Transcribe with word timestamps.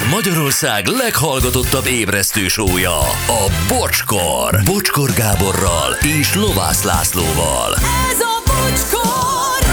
Ez 0.00 0.10
Magyarország 0.10 0.86
leghallgatottabb 0.86 1.86
ébresztő 1.86 2.48
sója, 2.48 2.98
a 3.26 3.50
Bocskor. 3.68 4.60
Bocskor 4.64 5.10
Gáborral 5.16 5.92
és 6.20 6.34
Lovász 6.34 6.82
Lászlóval. 6.84 7.74
Ez 8.10 8.20
a 8.20 8.42
bocskor! 8.46 9.66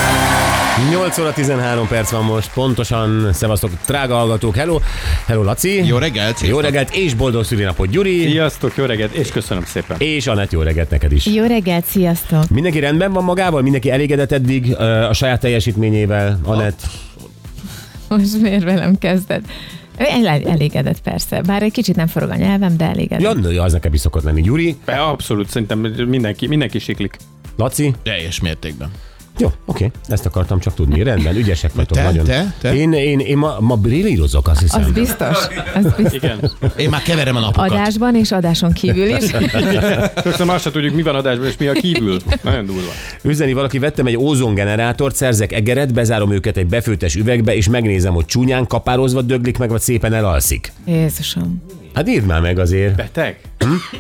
8 0.90 1.17
óra 1.17 1.33
13 1.33 1.87
perc 1.87 2.12
van 2.12 2.24
most, 2.24 2.53
pontosan, 2.53 3.33
szevasztok, 3.33 3.71
drága 3.85 4.15
hallgatók, 4.15 4.55
hello, 4.55 4.79
hello 5.26 5.44
Laci. 5.44 5.85
Jó 5.85 5.97
reggelt! 5.97 6.41
Jó 6.41 6.59
reggelt, 6.59 6.96
és 6.96 7.13
boldog 7.13 7.44
szülinapot 7.44 7.89
Gyuri, 7.89 8.21
Sziasztok, 8.29 8.75
jó 8.75 8.85
reggelt, 8.85 9.13
és 9.13 9.29
köszönöm 9.29 9.63
szépen. 9.65 9.97
és 9.99 10.28
Anett, 10.28 10.51
jó 10.51 10.62
reggelt 10.62 10.89
neked 10.89 11.12
is. 11.12 11.25
Jó 11.25 11.46
reggelt, 11.46 11.85
sziasztok! 11.85 12.49
Mindenki 12.49 12.79
rendben 12.79 13.13
van 13.13 13.23
magával? 13.23 13.62
Mindenki 13.62 13.91
elégedett 13.91 14.31
eddig 14.31 14.75
a 15.09 15.13
saját 15.13 15.39
teljesítményével, 15.39 16.39
Anett? 16.44 16.81
Most 18.07 18.41
miért 18.41 18.63
velem 18.63 18.98
kezded? 18.98 19.41
El- 19.98 20.27
elégedett 20.47 21.01
persze, 21.01 21.41
bár 21.41 21.63
egy 21.63 21.71
kicsit 21.71 21.95
nem 21.95 22.07
forog 22.07 22.29
a 22.29 22.35
nyelvem, 22.35 22.77
de 22.77 22.85
elégedett. 22.85 23.21
Ja, 23.21 23.33
nő, 23.33 23.59
az 23.59 23.73
nekem 23.73 23.93
is 23.93 23.99
szokott 23.99 24.23
lenni. 24.23 24.41
Gyuri, 24.41 24.75
Be, 24.85 25.01
abszolút, 25.01 25.49
szerintem 25.49 25.79
mindenki, 26.07 26.47
mindenki 26.47 26.79
siklik. 26.79 27.17
Laci? 27.55 27.93
Teljes 28.03 28.39
mértékben. 28.39 28.91
Jó, 29.39 29.51
oké, 29.65 29.91
ezt 30.07 30.25
akartam 30.25 30.59
csak 30.59 30.73
tudni. 30.73 31.03
Rendben, 31.03 31.35
ügyesek 31.35 31.73
vagytok 31.73 31.97
Te? 31.97 32.03
nagyon. 32.03 32.25
Te? 32.25 32.53
Te? 32.61 32.75
Én, 32.75 32.93
én, 32.93 33.19
én 33.19 33.37
ma, 33.37 33.57
ma 33.59 33.75
brillírozok, 33.75 34.47
azt 34.47 34.59
hiszem. 34.61 34.83
Az 34.83 34.91
biztos, 34.91 35.37
az 35.75 35.83
biztos. 35.97 36.13
Igen. 36.13 36.51
Én 36.77 36.89
már 36.89 37.01
keverem 37.01 37.35
a 37.35 37.39
napokat. 37.39 37.71
Adásban 37.71 38.15
és 38.15 38.31
adáson 38.31 38.71
kívül 38.73 39.07
is. 39.07 39.31
Köszönöm, 40.23 40.49
azt 40.49 40.63
se 40.63 40.71
tudjuk, 40.71 40.95
mi 40.95 41.01
van 41.01 41.15
adásban, 41.15 41.47
és 41.47 41.57
mi 41.57 41.67
a 41.67 41.71
kívül. 41.73 42.17
Nagyon 42.41 42.65
durva. 42.65 42.91
Üzeni 43.23 43.53
valaki, 43.53 43.79
vettem 43.79 44.05
egy 44.05 44.17
ózongenerátort, 44.17 45.15
szerzek 45.15 45.51
egeret, 45.51 45.93
bezárom 45.93 46.31
őket 46.31 46.57
egy 46.57 46.67
befőttes 46.67 47.15
üvegbe, 47.15 47.55
és 47.55 47.69
megnézem, 47.69 48.13
hogy 48.13 48.25
csúnyán 48.25 48.67
kapározva 48.67 49.21
döglik 49.21 49.57
meg, 49.57 49.69
vagy 49.69 49.81
szépen 49.81 50.13
elalszik. 50.13 50.71
Jézusom. 50.85 51.61
Hát 51.93 52.07
írd 52.09 52.25
már 52.25 52.41
meg 52.41 52.59
azért. 52.59 52.95
Beteg? 52.95 53.39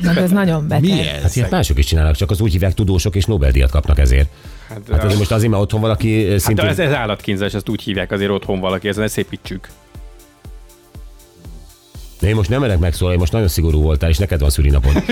Na, 0.01 0.13
ez 0.15 0.31
nagyon 0.31 0.67
beteg. 0.67 0.83
Mi 0.83 0.89
Hát 0.91 1.23
ez? 1.23 1.35
ilyet 1.35 1.49
mások 1.51 1.77
is 1.77 1.85
csinálnak, 1.85 2.15
csak 2.15 2.31
az 2.31 2.41
úgy 2.41 2.51
hívják 2.51 2.73
tudósok, 2.73 3.15
és 3.15 3.25
Nobel-díjat 3.25 3.71
kapnak 3.71 3.99
ezért. 3.99 4.29
Hát, 4.69 4.81
Hát 4.91 5.03
azért 5.03 5.19
most 5.19 5.31
azért, 5.31 5.51
mert 5.51 5.63
otthon 5.63 5.81
valaki 5.81 6.29
hát 6.29 6.39
szintén... 6.39 6.65
ez, 6.65 6.79
ez 6.79 6.93
állatkínzás, 6.93 7.53
ezt 7.53 7.69
úgy 7.69 7.81
hívják 7.81 8.11
azért 8.11 8.31
otthon 8.31 8.59
valaki, 8.59 8.87
ezen 8.87 9.07
szépítsük. 9.07 9.67
De 12.19 12.27
én 12.27 12.35
most 12.35 12.49
nem 12.49 12.61
merek 12.61 12.79
megszólalni, 12.79 13.19
most 13.19 13.31
nagyon 13.31 13.47
szigorú 13.47 13.81
voltál, 13.81 14.09
és 14.09 14.17
neked 14.17 14.39
van 14.39 14.49
szülinapod. 14.49 15.03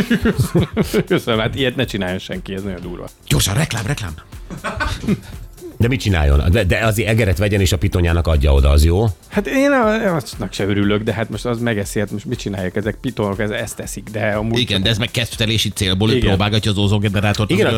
Köszönöm, 1.07 1.39
hát 1.39 1.55
ilyet 1.55 1.75
ne 1.75 1.85
csináljon 1.85 2.19
senki, 2.19 2.53
ez 2.53 2.63
nagyon 2.63 2.81
durva. 2.81 3.07
Gyorsan, 3.27 3.53
reklám, 3.53 3.85
reklám. 3.85 4.13
De 5.77 5.87
mit 5.87 5.99
csináljon? 5.99 6.51
De, 6.51 6.63
de 6.63 6.77
azért 6.85 7.09
egeret 7.09 7.37
vegyen, 7.37 7.61
és 7.61 7.71
a 7.71 7.77
pitonyának 7.77 8.27
adja 8.27 8.53
oda, 8.53 8.69
az 8.69 8.83
jó? 8.83 9.05
Hát 9.27 9.47
én 9.47 9.71
a- 9.71 10.15
aznak 10.15 10.53
se 10.53 10.65
örülök, 10.65 11.03
de 11.03 11.13
hát 11.13 11.29
most 11.29 11.45
az 11.45 11.59
megeszi, 11.59 11.99
hát 11.99 12.11
most 12.11 12.25
mit 12.25 12.39
csinálják 12.39 12.75
ezek 12.75 12.95
pitonok, 13.01 13.39
ez, 13.39 13.49
ezt 13.49 13.75
teszik, 13.75 14.09
de 14.11 14.27
amúgy... 14.31 14.59
Igen, 14.59 14.81
de 14.83 14.89
ez 14.89 14.97
meg 14.97 15.11
kedvtelési 15.11 15.69
célból, 15.69 16.11
Igen. 16.11 16.27
próbálgatja 16.27 16.71
az 16.71 16.77
ózongenerátort. 16.77 17.49
Igen, 17.49 17.73
a 17.73 17.77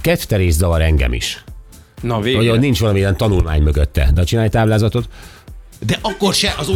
kedvterés 0.00 0.52
zavar 0.52 0.82
engem 0.82 1.12
is. 1.12 1.44
Na 2.02 2.14
Hogy 2.14 2.24
végre. 2.24 2.52
ott 2.52 2.58
nincs 2.58 2.80
valamilyen 2.80 3.16
tanulmány 3.16 3.62
mögötte. 3.62 4.10
De 4.14 4.24
csinálj 4.24 4.48
táblázatot. 4.48 5.08
De 5.86 5.98
akkor 6.00 6.34
se 6.34 6.54
az 6.58 6.68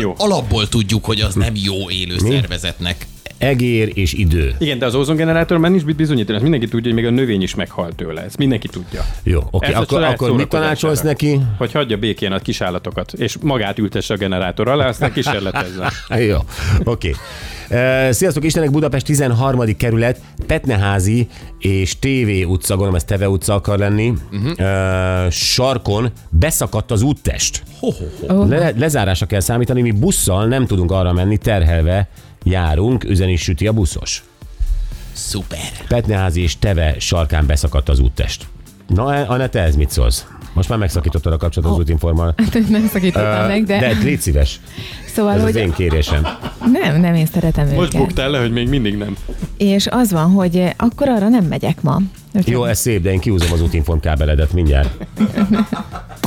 jó. 0.00 0.14
alapból 0.18 0.68
tudjuk, 0.68 1.04
hogy 1.04 1.20
az 1.20 1.34
nem 1.34 1.52
jó 1.56 1.90
élő 1.90 2.18
szervezetnek. 2.18 3.06
Egér 3.38 3.90
és 3.94 4.12
idő. 4.12 4.54
Igen, 4.58 4.78
de 4.78 4.86
az 4.86 4.94
ózongenerátor 4.94 5.58
már 5.58 5.70
nincs 5.70 5.84
mit 5.84 5.96
bizonyítani, 5.96 6.34
ezt 6.34 6.42
mindenki 6.42 6.68
tudja, 6.68 6.92
hogy 6.92 7.02
még 7.02 7.10
a 7.10 7.14
növény 7.14 7.42
is 7.42 7.54
meghal 7.54 7.92
tőle. 7.92 8.22
Ezt 8.22 8.38
mindenki 8.38 8.68
tudja. 8.68 9.04
Jó, 9.22 9.40
oké, 9.50 9.72
a 9.72 9.80
akkor, 9.80 10.02
akkor 10.02 10.32
mit 10.32 10.48
tanácsolsz 10.48 11.00
neki? 11.00 11.40
Hogy 11.58 11.72
hagyja 11.72 11.96
békén 11.96 12.32
a 12.32 12.38
kisállatokat, 12.38 13.12
és 13.12 13.36
magát 13.42 13.78
ültesse 13.78 14.14
a 14.14 14.16
generátor 14.16 14.68
alá, 14.68 14.88
aztán 14.88 15.12
kísérletezzen. 15.12 15.90
Jó, 16.28 16.36
oké. 16.84 17.14
Uh, 17.70 18.10
Sziasztok, 18.10 18.44
Istenek 18.44 18.70
Budapest 18.70 19.06
13. 19.06 19.76
kerület, 19.76 20.20
Petneházi 20.46 21.28
és 21.58 21.98
TV 21.98 22.48
utca, 22.48 22.68
gondolom 22.68 22.94
ez 22.94 23.04
Teve 23.04 23.28
utca 23.28 23.54
akar 23.54 23.78
lenni. 23.78 24.12
Uh-huh. 24.32 24.50
Uh, 24.58 25.30
sarkon 25.30 26.10
beszakadt 26.30 26.90
az 26.90 27.02
úttest. 27.02 27.62
Ho, 27.78 27.90
ho, 27.90 28.34
ho. 28.34 28.46
Le- 28.46 28.72
lezárásra 28.76 29.26
kell 29.26 29.40
számítani, 29.40 29.82
mi 29.82 29.90
busszal 29.90 30.46
nem 30.46 30.66
tudunk 30.66 30.90
arra 30.92 31.12
menni, 31.12 31.36
terhelve 31.36 32.08
járunk, 32.44 33.04
üzeni 33.04 33.36
süti 33.36 33.66
a 33.66 33.72
buszos. 33.72 34.22
Szuper. 35.12 35.70
Petneházi 35.88 36.40
és 36.42 36.58
Teve 36.58 36.94
sarkán 36.98 37.46
beszakadt 37.46 37.88
az 37.88 37.98
úttest. 37.98 38.46
Na, 38.88 39.04
Anna, 39.04 39.46
te 39.48 39.60
ez 39.60 39.76
mit 39.76 39.90
szólsz? 39.90 40.26
Most 40.52 40.68
már 40.68 40.78
megszakítottad 40.78 41.32
a 41.32 41.36
kapcsolatot 41.36 41.76
az 41.76 41.82
útinformal. 41.82 42.34
Hát, 42.52 42.68
nem 42.68 42.86
szakítottam 42.92 43.46
meg, 43.46 43.64
de, 43.64 43.78
De 43.78 43.88
légy 44.02 44.20
szíves, 44.20 44.60
szóval, 45.14 45.32
ez 45.32 45.38
az 45.38 45.44
hogy 45.44 45.56
én 45.56 45.72
kérésem. 45.72 46.26
nem, 46.72 47.00
nem, 47.00 47.14
én 47.14 47.26
szeretem 47.26 47.68
Most 47.68 47.88
őket. 47.94 48.00
buktál 48.00 48.30
le, 48.30 48.38
hogy 48.38 48.52
még 48.52 48.68
mindig 48.68 48.96
nem. 48.96 49.16
És 49.56 49.86
az 49.86 50.12
van, 50.12 50.30
hogy 50.30 50.64
akkor 50.76 51.08
arra 51.08 51.28
nem 51.28 51.44
megyek 51.44 51.82
ma. 51.82 51.98
Jó, 52.44 52.64
ez 52.64 52.78
szép, 52.78 53.02
de 53.02 53.12
én 53.12 53.20
kiúzom 53.20 53.52
az 53.52 53.62
útinform 53.62 53.98
kábeledet 54.00 54.52
mindjárt. 54.52 54.90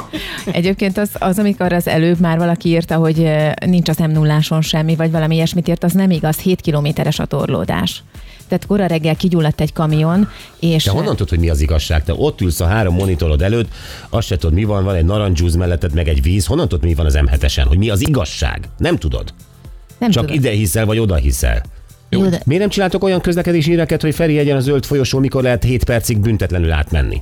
Egyébként 0.51 0.97
az, 0.97 1.09
az, 1.13 1.39
amikor 1.39 1.73
az 1.73 1.87
előbb 1.87 2.19
már 2.19 2.37
valaki 2.37 2.69
írta, 2.69 2.95
hogy 2.95 3.29
nincs 3.65 3.89
az 3.89 3.97
m 3.97 4.11
0 4.11 4.39
semmi, 4.61 4.95
vagy 4.95 5.11
valami 5.11 5.35
ilyesmit 5.35 5.67
írt, 5.67 5.83
az 5.83 5.91
nem 5.91 6.09
igaz, 6.09 6.37
7 6.37 6.61
kilométeres 6.61 7.19
a 7.19 7.25
torlódás. 7.25 8.03
Tehát 8.47 8.65
kora 8.65 8.85
reggel 8.85 9.15
kigyulladt 9.15 9.61
egy 9.61 9.73
kamion, 9.73 10.29
és... 10.59 10.83
Te 10.83 10.91
honnan 10.91 11.15
tudod, 11.15 11.29
hogy 11.29 11.39
mi 11.39 11.49
az 11.49 11.61
igazság? 11.61 12.03
Te 12.03 12.13
ott 12.15 12.41
ülsz 12.41 12.59
a 12.59 12.65
három 12.65 12.95
monitorod 12.95 13.41
előtt, 13.41 13.73
azt 14.09 14.27
se 14.27 14.37
tudod, 14.37 14.55
mi 14.55 14.63
van, 14.63 14.83
van 14.83 14.95
egy 14.95 15.05
narancsúz 15.05 15.55
melletted, 15.55 15.93
meg 15.93 16.07
egy 16.07 16.21
víz. 16.21 16.45
Honnan 16.45 16.67
tudod, 16.67 16.85
mi 16.85 16.93
van 16.93 17.05
az 17.05 17.19
M7-esen? 17.21 17.65
Hogy 17.67 17.77
mi 17.77 17.89
az 17.89 18.07
igazság? 18.07 18.69
Nem 18.77 18.97
tudod. 18.97 19.33
nem 19.97 20.11
Csak 20.11 20.25
tudom. 20.25 20.39
ide 20.39 20.49
hiszel, 20.49 20.85
vagy 20.85 20.99
oda 20.99 21.15
hiszel. 21.15 21.63
Jó, 22.09 22.27
de 22.27 22.41
Miért 22.45 22.61
nem 22.61 22.71
csináltok 22.71 23.03
olyan 23.03 23.21
közlekedési 23.21 23.69
híreket, 23.69 24.01
hogy 24.01 24.15
Feri 24.15 24.37
egyen 24.37 24.55
a 24.55 24.59
zöld 24.59 24.85
folyosó, 24.85 25.19
mikor 25.19 25.43
lehet 25.43 25.63
7 25.63 25.83
percig 25.83 26.19
büntetlenül 26.19 26.71
átmenni? 26.71 27.21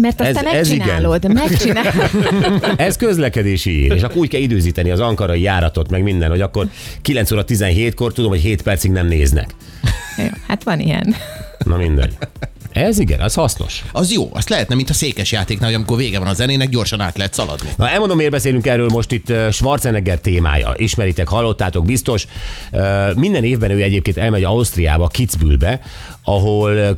Mert 0.00 0.20
azt 0.20 0.28
ez- 0.28 0.36
te 0.36 0.50
ez 0.50 0.68
megcsinálod, 0.68 1.32
megcsinálod. 1.32 2.10
Ez 2.76 2.96
közlekedési 2.96 3.70
hír, 3.70 3.92
és 3.92 4.02
akkor 4.02 4.16
úgy 4.16 4.28
kell 4.28 4.40
időzíteni 4.40 4.90
az 4.90 5.00
ankarai 5.00 5.40
járatot, 5.40 5.90
meg 5.90 6.02
minden, 6.02 6.30
hogy 6.30 6.40
akkor 6.40 6.66
9 7.02 7.30
óra 7.32 7.44
17-kor 7.48 8.12
tudom, 8.12 8.30
hogy 8.30 8.40
7 8.40 8.62
percig 8.62 8.90
nem 8.90 9.06
néznek. 9.06 9.54
Jó, 10.18 10.24
hát 10.46 10.62
van 10.62 10.80
ilyen. 10.80 11.14
Na 11.64 11.76
mindegy. 11.76 12.16
Ez 12.78 12.98
igen, 12.98 13.20
az 13.20 13.34
hasznos. 13.34 13.84
Az 13.92 14.12
jó, 14.12 14.30
azt 14.32 14.48
lehetne, 14.48 14.74
mint 14.74 14.90
a 14.90 14.92
székes 14.92 15.32
játéknál, 15.32 15.66
hogy 15.68 15.78
amikor 15.78 15.96
vége 15.96 16.18
van 16.18 16.28
a 16.28 16.32
zenének, 16.32 16.68
gyorsan 16.68 17.00
át 17.00 17.16
lehet 17.16 17.34
szaladni. 17.34 17.68
Na 17.76 17.88
elmondom, 17.88 18.16
miért 18.16 18.32
beszélünk 18.32 18.66
erről 18.66 18.88
most 18.88 19.12
itt 19.12 19.32
Schwarzenegger 19.50 20.18
témája. 20.18 20.74
Ismeritek, 20.76 21.28
hallottátok 21.28 21.84
biztos. 21.84 22.26
Minden 23.14 23.44
évben 23.44 23.70
ő 23.70 23.82
egyébként 23.82 24.16
elmegy 24.16 24.44
Ausztriába, 24.44 25.06
Kitzbühelbe, 25.06 25.80
ahol 26.24 26.96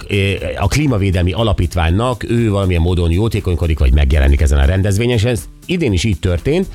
a 0.58 0.68
klímavédelmi 0.68 1.32
alapítványnak 1.32 2.30
ő 2.30 2.50
valamilyen 2.50 2.82
módon 2.82 3.10
jótékonykodik, 3.10 3.78
vagy 3.78 3.92
megjelenik 3.92 4.40
ezen 4.40 4.58
a 4.58 4.64
rendezvényen, 4.64 5.16
és 5.16 5.24
ez 5.24 5.44
idén 5.66 5.92
is 5.92 6.04
így 6.04 6.18
történt. 6.18 6.66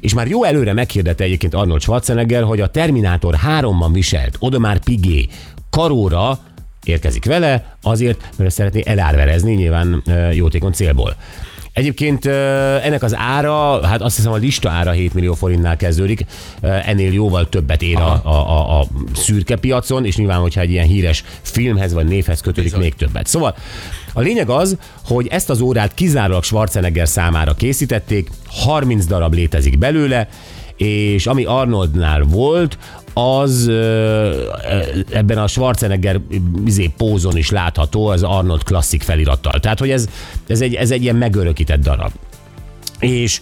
És 0.00 0.14
már 0.14 0.28
jó 0.28 0.44
előre 0.44 0.72
meghirdette 0.72 1.24
egyébként 1.24 1.54
Arnold 1.54 1.80
Schwarzenegger, 1.80 2.42
hogy 2.42 2.60
a 2.60 2.70
Terminátor 2.70 3.36
3-ban 3.46 3.90
viselt 3.92 4.36
Odomár 4.38 4.78
Pigé 4.78 5.28
karóra 5.70 6.38
érkezik 6.84 7.24
vele, 7.24 7.76
azért, 7.82 8.28
mert 8.36 8.50
szeretné 8.50 8.82
elárverezni 8.84 9.54
nyilván 9.54 10.02
jótékony 10.32 10.72
célból. 10.72 11.16
Egyébként 11.72 12.26
ennek 12.26 13.02
az 13.02 13.14
ára, 13.16 13.86
hát 13.86 14.00
azt 14.00 14.16
hiszem 14.16 14.32
a 14.32 14.36
lista 14.36 14.70
ára 14.70 14.90
7 14.90 15.14
millió 15.14 15.34
forintnál 15.34 15.76
kezdődik, 15.76 16.24
ennél 16.60 17.12
jóval 17.12 17.48
többet 17.48 17.82
ér 17.82 17.96
a, 17.96 18.20
a, 18.24 18.28
a, 18.28 18.80
a 18.80 18.86
szürke 19.14 19.56
piacon, 19.56 20.04
és 20.04 20.16
nyilván, 20.16 20.38
hogyha 20.38 20.60
egy 20.60 20.70
ilyen 20.70 20.86
híres 20.86 21.24
filmhez 21.42 21.92
vagy 21.92 22.06
névhez 22.06 22.40
kötődik, 22.40 22.62
Bizony. 22.62 22.80
még 22.80 22.94
többet. 22.94 23.26
Szóval 23.26 23.54
a 24.12 24.20
lényeg 24.20 24.48
az, 24.48 24.76
hogy 25.04 25.26
ezt 25.26 25.50
az 25.50 25.60
órát 25.60 25.94
kizárólag 25.94 26.44
Schwarzenegger 26.44 27.08
számára 27.08 27.54
készítették, 27.54 28.30
30 28.46 29.06
darab 29.06 29.34
létezik 29.34 29.78
belőle, 29.78 30.28
és 30.76 31.26
ami 31.26 31.44
Arnoldnál 31.44 32.22
volt, 32.22 32.78
az 33.14 33.68
ebben 35.10 35.38
a 35.38 35.46
Schwarzenegger 35.46 36.20
izé, 36.66 36.92
pózon 36.96 37.36
is 37.36 37.50
látható, 37.50 38.06
az 38.06 38.22
Arnold 38.22 38.62
klasszik 38.62 39.02
felirattal. 39.02 39.60
Tehát, 39.60 39.78
hogy 39.78 39.90
ez, 39.90 40.08
ez, 40.46 40.60
egy, 40.60 40.74
ez 40.74 40.90
egy 40.90 41.02
ilyen 41.02 41.16
megörökített 41.16 41.80
darab. 41.80 42.10
És 42.98 43.40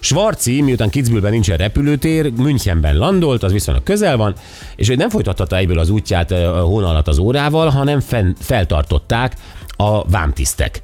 Schwarzi, 0.00 0.60
miután 0.60 0.90
Kitzbühelben 0.90 1.30
nincsen 1.30 1.56
repülőtér, 1.56 2.32
Münchenben 2.32 2.96
landolt, 2.96 3.42
az 3.42 3.52
viszonylag 3.52 3.82
közel 3.82 4.16
van, 4.16 4.34
és 4.76 4.88
ő 4.88 4.94
nem 4.94 5.08
folytatta 5.08 5.56
egyből 5.56 5.78
az 5.78 5.90
útját 5.90 6.30
ö, 6.30 6.58
a 6.58 6.60
hóna 6.60 6.88
alatt 6.88 7.08
az 7.08 7.18
órával, 7.18 7.68
hanem 7.68 8.00
fenn, 8.00 8.32
feltartották 8.38 9.36
a 9.76 10.08
vámtisztek. 10.08 10.82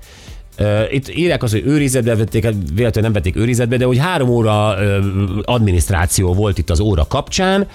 Itt 0.91 1.09
írják 1.09 1.43
azt, 1.43 1.53
hogy 1.53 1.63
őrizetbe 1.67 2.17
vették, 2.17 2.45
hát 2.45 2.55
véletlenül 2.75 3.11
nem 3.11 3.13
vették 3.13 3.37
őrizetbe, 3.37 3.77
de 3.77 3.85
hogy 3.85 3.99
három 3.99 4.29
óra 4.29 4.77
adminisztráció 5.43 6.35
volt 6.35 6.59
itt 6.59 6.71
az 6.71 6.81
óra 6.81 7.07
kapcsán, 7.07 7.67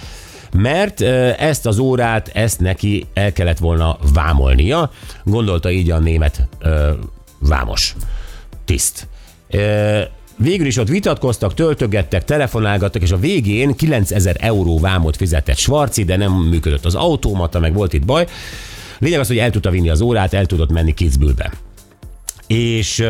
mert 0.56 1.02
ezt 1.40 1.66
az 1.66 1.78
órát, 1.78 2.32
ezt 2.34 2.60
neki 2.60 3.06
el 3.14 3.34
kellett 3.34 3.58
volna 3.58 3.98
vámolnia, 4.14 4.92
gondolta 5.24 5.72
így 5.72 5.92
a 5.92 6.00
német 6.00 6.48
vámos 7.40 7.96
tiszt. 8.66 9.08
Végül 10.38 10.66
is 10.66 10.78
ott 10.78 10.88
vitatkoztak, 10.88 11.54
töltögettek, 11.54 12.24
telefonálgattak, 12.24 13.02
és 13.02 13.12
a 13.12 13.18
végén 13.18 13.76
9000 13.76 14.36
euró 14.40 14.80
vámot 14.80 15.16
fizetett 15.16 15.58
Svarci, 15.58 16.04
de 16.04 16.16
nem 16.16 16.32
működött 16.32 16.86
az 16.86 16.96
automata, 16.96 17.60
meg 17.60 17.74
volt 17.74 17.94
itt 17.94 18.06
baj. 18.06 18.28
Lényeg 19.00 19.20
az, 19.20 19.28
hogy 19.28 19.38
el 19.38 19.50
tudta 19.50 19.70
vinni 19.70 19.90
az 19.90 20.02
órát, 20.02 20.34
el 20.34 20.46
tudott 20.46 20.72
menni 20.72 20.94
Kitzbühelbe. 20.94 21.52
És 22.48 23.04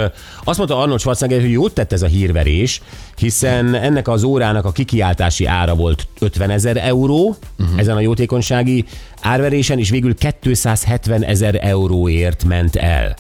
azt 0.44 0.58
mondta 0.58 0.80
Arnold 0.80 1.00
Schwarzenegger, 1.00 1.42
hogy 1.42 1.52
jót 1.52 1.74
tett 1.74 1.92
ez 1.92 2.02
a 2.02 2.08
hírverés, 2.08 2.82
hiszen 3.18 3.74
ennek 3.74 4.08
az 4.08 4.24
órának 4.24 4.66
a 4.66 4.72
kikiáltási 4.72 5.46
ára 5.46 5.76
volt 5.76 6.08
50 6.20 6.50
ezer 6.50 6.78
euró 6.78 7.38
uh-huh. 7.60 7.80
ezen 7.80 7.96
a 7.96 8.00
jótékonysági 8.00 8.86
árverésen, 9.22 9.80
és 9.80 9.90
végül 9.90 10.16
270 10.42 11.24
ezer 11.24 11.60
euróért 11.62 12.44
ment 12.44 12.76
el. 12.76 13.16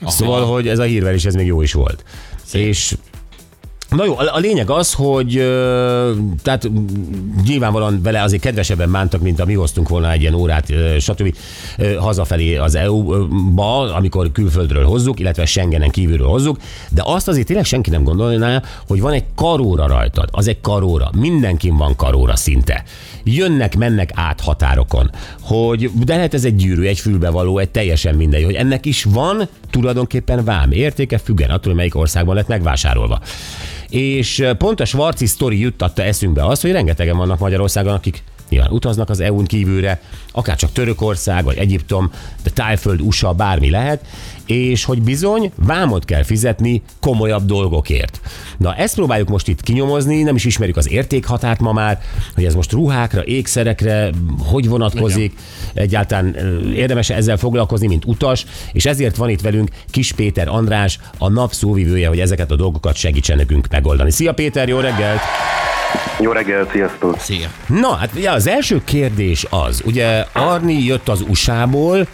Aha. 0.00 0.10
Szóval, 0.10 0.46
hogy 0.46 0.68
ez 0.68 0.78
a 0.78 0.82
hírverés, 0.82 1.24
ez 1.24 1.34
még 1.34 1.46
jó 1.46 1.62
is 1.62 1.72
volt. 1.72 2.04
Szép. 2.44 2.66
És 2.66 2.96
Na 3.96 4.04
jó, 4.04 4.18
a 4.18 4.38
lényeg 4.38 4.70
az, 4.70 4.92
hogy 4.92 5.36
ö, 5.36 6.12
tehát 6.42 6.70
nyilvánvalóan 7.44 8.02
vele 8.02 8.22
azért 8.22 8.42
kedvesebben 8.42 8.90
bántak, 8.90 9.20
mint 9.20 9.40
a 9.40 9.44
mi 9.44 9.54
hoztunk 9.54 9.88
volna 9.88 10.12
egy 10.12 10.20
ilyen 10.20 10.34
órát, 10.34 10.70
ö, 10.70 10.98
stb. 10.98 11.36
ö, 11.78 11.94
hazafelé 11.94 12.56
az 12.56 12.74
EU-ba, 12.74 13.94
amikor 13.94 14.32
külföldről 14.32 14.84
hozzuk, 14.84 15.20
illetve 15.20 15.46
Schengenen 15.46 15.90
kívülről 15.90 16.26
hozzuk, 16.26 16.58
de 16.90 17.02
azt 17.04 17.28
azért 17.28 17.46
tényleg 17.46 17.64
senki 17.64 17.90
nem 17.90 18.04
gondolná, 18.04 18.62
hogy 18.86 19.00
van 19.00 19.12
egy 19.12 19.24
karóra 19.34 19.86
rajtad, 19.86 20.28
az 20.30 20.48
egy 20.48 20.60
karóra, 20.60 21.10
mindenkin 21.18 21.76
van 21.76 21.96
karóra 21.96 22.36
szinte. 22.36 22.84
Jönnek, 23.24 23.76
mennek 23.76 24.10
át 24.14 24.40
határokon, 24.40 25.10
hogy 25.40 25.90
de 26.04 26.16
lehet 26.16 26.34
ez 26.34 26.44
egy 26.44 26.56
gyűrű, 26.56 26.86
egy 26.86 26.98
fülbevaló, 26.98 27.58
egy 27.58 27.70
teljesen 27.70 28.14
mindegy, 28.14 28.44
hogy 28.44 28.54
ennek 28.54 28.86
is 28.86 29.04
van 29.04 29.48
tulajdonképpen 29.70 30.44
vám 30.44 30.70
értéke, 30.70 31.18
függen 31.18 31.50
attól, 31.50 31.64
hogy 31.64 31.74
melyik 31.74 31.94
országban 31.94 32.34
lett 32.34 32.48
megvásárolva. 32.48 33.20
És 33.88 34.44
pont 34.58 34.80
a 34.80 34.84
Svarci 34.84 35.26
sztori 35.26 35.58
juttatta 35.58 36.02
eszünkbe 36.02 36.46
azt, 36.46 36.62
hogy 36.62 36.72
rengetegen 36.72 37.16
vannak 37.16 37.38
Magyarországon, 37.38 37.92
akik 37.92 38.22
nyilván 38.48 38.70
utaznak 38.70 39.10
az 39.10 39.20
EU-n 39.20 39.44
kívülre, 39.44 40.00
akár 40.32 40.56
csak 40.56 40.72
Törökország, 40.72 41.44
vagy 41.44 41.56
Egyiptom, 41.56 42.10
de 42.42 42.50
Tájföld, 42.50 43.00
USA, 43.00 43.32
bármi 43.32 43.70
lehet, 43.70 44.06
és 44.46 44.84
hogy 44.84 45.02
bizony 45.02 45.52
vámot 45.54 46.04
kell 46.04 46.22
fizetni 46.22 46.82
komolyabb 47.00 47.46
dolgokért. 47.46 48.20
Na 48.58 48.74
ezt 48.74 48.94
próbáljuk 48.94 49.28
most 49.28 49.48
itt 49.48 49.62
kinyomozni, 49.62 50.22
nem 50.22 50.34
is 50.34 50.44
ismerjük 50.44 50.76
az 50.76 50.90
értékhatárt 50.90 51.60
ma 51.60 51.72
már, 51.72 52.00
hogy 52.34 52.44
ez 52.44 52.54
most 52.54 52.72
ruhákra, 52.72 53.24
ékszerekre, 53.24 54.10
hogy 54.38 54.68
vonatkozik, 54.68 55.34
egyáltalán 55.74 56.36
ö, 56.38 56.70
érdemes 56.70 57.10
ezzel 57.10 57.36
foglalkozni, 57.36 57.86
mint 57.86 58.04
utas, 58.04 58.46
és 58.72 58.86
ezért 58.86 59.16
van 59.16 59.28
itt 59.28 59.40
velünk 59.40 59.68
Kis 59.90 60.12
Péter 60.12 60.48
András, 60.48 60.98
a 61.18 61.28
nap 61.28 61.52
szóvivője, 61.52 62.08
hogy 62.08 62.20
ezeket 62.20 62.50
a 62.50 62.56
dolgokat 62.56 62.94
segítsen 62.96 63.36
nekünk 63.36 63.66
megoldani. 63.70 64.10
Szia 64.10 64.32
Péter, 64.32 64.68
jó 64.68 64.78
reggelt! 64.78 65.20
Jó 66.20 66.32
reggelt, 66.32 66.70
sziasztok! 66.70 67.18
Szia. 67.18 67.48
Na, 67.66 67.94
hát 67.94 68.10
ugye 68.16 68.30
az 68.30 68.46
első 68.46 68.82
kérdés 68.84 69.46
az, 69.50 69.82
ugye 69.84 70.24
Arni 70.32 70.84
jött 70.84 71.08
az 71.08 71.24
USA-ból, 71.28 72.06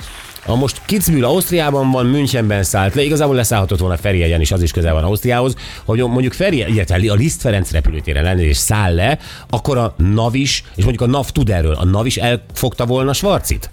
a 0.46 0.54
most 0.54 0.80
Kitzbühel 0.86 1.24
Ausztriában 1.24 1.90
van, 1.90 2.06
Münchenben 2.06 2.62
szállt 2.62 2.94
le, 2.94 3.02
igazából 3.02 3.34
leszállhatott 3.34 3.78
volna 3.78 3.96
Ferihegyen 3.96 4.40
is, 4.40 4.52
az 4.52 4.62
is 4.62 4.72
közel 4.72 4.92
van 4.92 5.04
Ausztriához, 5.04 5.54
hogy 5.84 5.98
mondjuk 5.98 6.32
Feri, 6.32 6.56
illetve 6.56 7.12
a 7.12 7.14
Liszt 7.14 7.40
Ferenc 7.40 7.70
repülőtéren 7.70 8.22
lenne 8.22 8.42
és 8.42 8.56
száll 8.56 8.94
le, 8.94 9.18
akkor 9.48 9.78
a 9.78 9.94
NAV 9.96 10.34
is, 10.34 10.64
és 10.74 10.84
mondjuk 10.84 11.08
a 11.08 11.12
NAV 11.12 11.30
tud 11.30 11.50
erről, 11.50 11.74
a 11.74 11.84
NAV 11.84 12.06
is 12.06 12.16
elfogta 12.16 12.86
volna 12.86 13.12
Svarcit? 13.12 13.70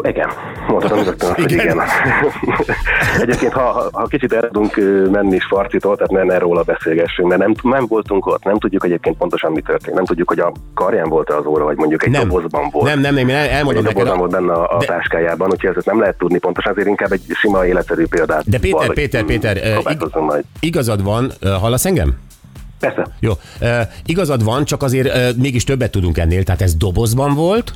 Igen, 0.00 0.28
mondhatom 0.68 1.04
rögtön 1.04 1.28
azt, 1.28 1.40
hogy 1.40 1.52
igen. 1.52 1.80
Egyébként, 3.22 3.52
ha, 3.52 3.88
ha, 3.92 4.06
kicsit 4.06 4.32
el 4.32 4.40
tudunk 4.40 4.76
menni 5.10 5.38
Svarcitól, 5.38 5.96
tehát 5.96 6.10
ne, 6.10 6.22
ne 6.22 6.38
róla 6.38 6.62
beszélgessünk, 6.62 7.28
mert 7.28 7.40
nem, 7.40 7.54
nem 7.62 7.86
voltunk 7.86 8.26
ott, 8.26 8.44
nem 8.44 8.58
tudjuk 8.58 8.84
egyébként 8.84 9.16
pontosan 9.16 9.52
mi 9.52 9.60
történt, 9.60 9.96
nem 9.96 10.04
tudjuk, 10.04 10.28
hogy 10.28 10.38
a 10.38 10.52
karján 10.74 11.08
volt-e 11.08 11.36
az 11.36 11.46
óra, 11.46 11.64
vagy 11.64 11.76
mondjuk 11.76 12.04
egy 12.04 12.10
Nem. 12.10 12.28
dobozban 12.28 12.68
volt. 12.70 12.86
Nem, 12.86 13.00
nem, 13.00 13.14
nem, 13.14 13.28
én 13.28 13.34
el- 13.36 13.48
elmondom 13.48 13.82
neked. 13.82 14.06
A... 14.08 14.14
volt 14.16 14.30
benne 14.30 14.52
a, 14.52 14.76
a 14.76 14.78
De- 14.78 14.86
táskájában, 14.86 15.50
úgyhogy 15.50 15.76
ezt 15.76 15.86
nem 15.86 16.00
lehet 16.00 16.18
tudni 16.18 16.38
pontosan, 16.38 16.72
azért 16.72 16.88
inkább 16.88 17.12
egy 17.12 17.22
sima 17.28 17.66
életszerű 17.66 18.06
példát. 18.06 18.48
De 18.50 18.58
Péter, 18.58 18.92
Péter, 18.92 19.22
mm, 19.22 19.26
Péter, 19.26 19.72
próbálkozzunk 19.72 20.30
majd. 20.30 20.44
igazad 20.60 21.02
van, 21.02 21.32
hallasz 21.60 21.84
engem? 21.84 22.14
Persze. 22.80 23.06
Jó, 23.20 23.32
uh, 23.60 23.68
igazad 24.06 24.44
van, 24.44 24.64
csak 24.64 24.82
azért 24.82 25.16
uh, 25.16 25.36
mégis 25.42 25.64
többet 25.64 25.90
tudunk 25.90 26.18
ennél, 26.18 26.42
tehát 26.42 26.62
ez 26.62 26.74
dobozban 26.74 27.34
volt, 27.34 27.72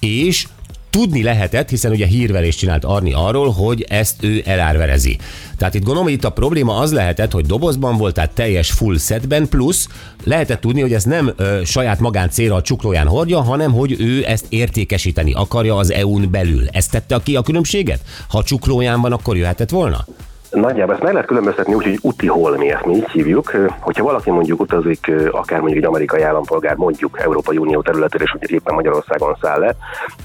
és 0.00 0.46
tudni 0.92 1.22
lehetett, 1.22 1.68
hiszen 1.68 1.90
ugye 1.90 2.06
hírverést 2.06 2.58
csinált 2.58 2.84
Arni 2.84 3.12
arról, 3.12 3.50
hogy 3.50 3.86
ezt 3.88 4.24
ő 4.24 4.42
elárverezi. 4.44 5.18
Tehát 5.58 5.74
itt 5.74 5.82
gondolom, 5.82 6.04
hogy 6.04 6.12
itt 6.12 6.24
a 6.24 6.30
probléma 6.30 6.76
az 6.76 6.92
lehetett, 6.92 7.32
hogy 7.32 7.46
dobozban 7.46 7.96
volt, 7.96 8.14
tehát 8.14 8.30
teljes 8.30 8.70
full 8.70 8.98
setben, 8.98 9.48
plusz 9.48 9.88
lehetett 10.24 10.60
tudni, 10.60 10.80
hogy 10.80 10.92
ez 10.92 11.04
nem 11.04 11.32
ö, 11.36 11.60
saját 11.64 12.00
magán 12.00 12.30
célra 12.30 12.54
a 12.54 12.62
csuklóján 12.62 13.06
hordja, 13.06 13.40
hanem 13.40 13.72
hogy 13.72 14.00
ő 14.00 14.26
ezt 14.26 14.46
értékesíteni 14.48 15.32
akarja 15.32 15.76
az 15.76 15.92
EU-n 15.92 16.30
belül. 16.30 16.68
Ezt 16.72 16.90
tette 16.90 17.20
ki 17.22 17.36
a 17.36 17.42
különbséget? 17.42 18.00
Ha 18.28 18.38
a 18.38 18.44
csuklóján 18.44 19.00
van, 19.00 19.12
akkor 19.12 19.36
jöhetett 19.36 19.70
volna? 19.70 20.06
Nagyjából 20.52 20.94
ezt 20.94 21.02
meg 21.02 21.12
lehet 21.12 21.28
különböztetni 21.28 21.74
úgy, 21.74 21.84
hogy 21.84 21.98
úti 22.00 22.26
holmi, 22.26 22.70
ezt 22.70 22.84
mi 22.84 22.94
így 22.94 23.10
hívjuk. 23.10 23.50
Hogyha 23.80 24.04
valaki 24.04 24.30
mondjuk 24.30 24.60
utazik, 24.60 25.12
akár 25.30 25.60
mondjuk 25.60 25.82
egy 25.82 25.88
amerikai 25.88 26.22
állampolgár, 26.22 26.76
mondjuk 26.76 27.20
Európai 27.20 27.56
Unió 27.56 27.82
területére, 27.82 28.24
és 28.24 28.30
hogy 28.30 28.50
éppen 28.50 28.74
Magyarországon 28.74 29.36
száll 29.40 29.58
le, 29.58 29.74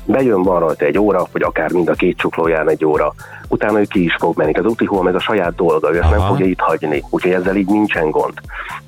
bejön, 0.06 0.44
van 0.44 0.60
rajta 0.60 0.86
egy 0.86 0.98
óra, 0.98 1.28
vagy 1.32 1.42
akár 1.42 1.72
mind 1.72 1.90
a 1.90 1.94
két 1.94 2.18
csuklóján 2.18 2.70
egy 2.70 2.86
óra, 2.86 3.14
utána 3.48 3.80
ő 3.80 3.84
ki 3.84 4.04
is 4.04 4.16
fog 4.20 4.38
menni. 4.38 4.54
Az 4.54 4.66
úti 4.66 4.86
holm 4.86 5.08
ez 5.08 5.16
a 5.16 5.20
saját 5.20 5.56
dolga, 5.56 5.94
ő 5.94 5.98
ezt 5.98 6.10
nem 6.10 6.20
Aha. 6.20 6.28
fogja 6.28 6.46
itt 6.46 6.60
hagyni, 6.60 7.04
úgyhogy 7.10 7.32
ezzel 7.32 7.56
így 7.56 7.68
nincsen 7.68 8.10
gond. 8.10 8.34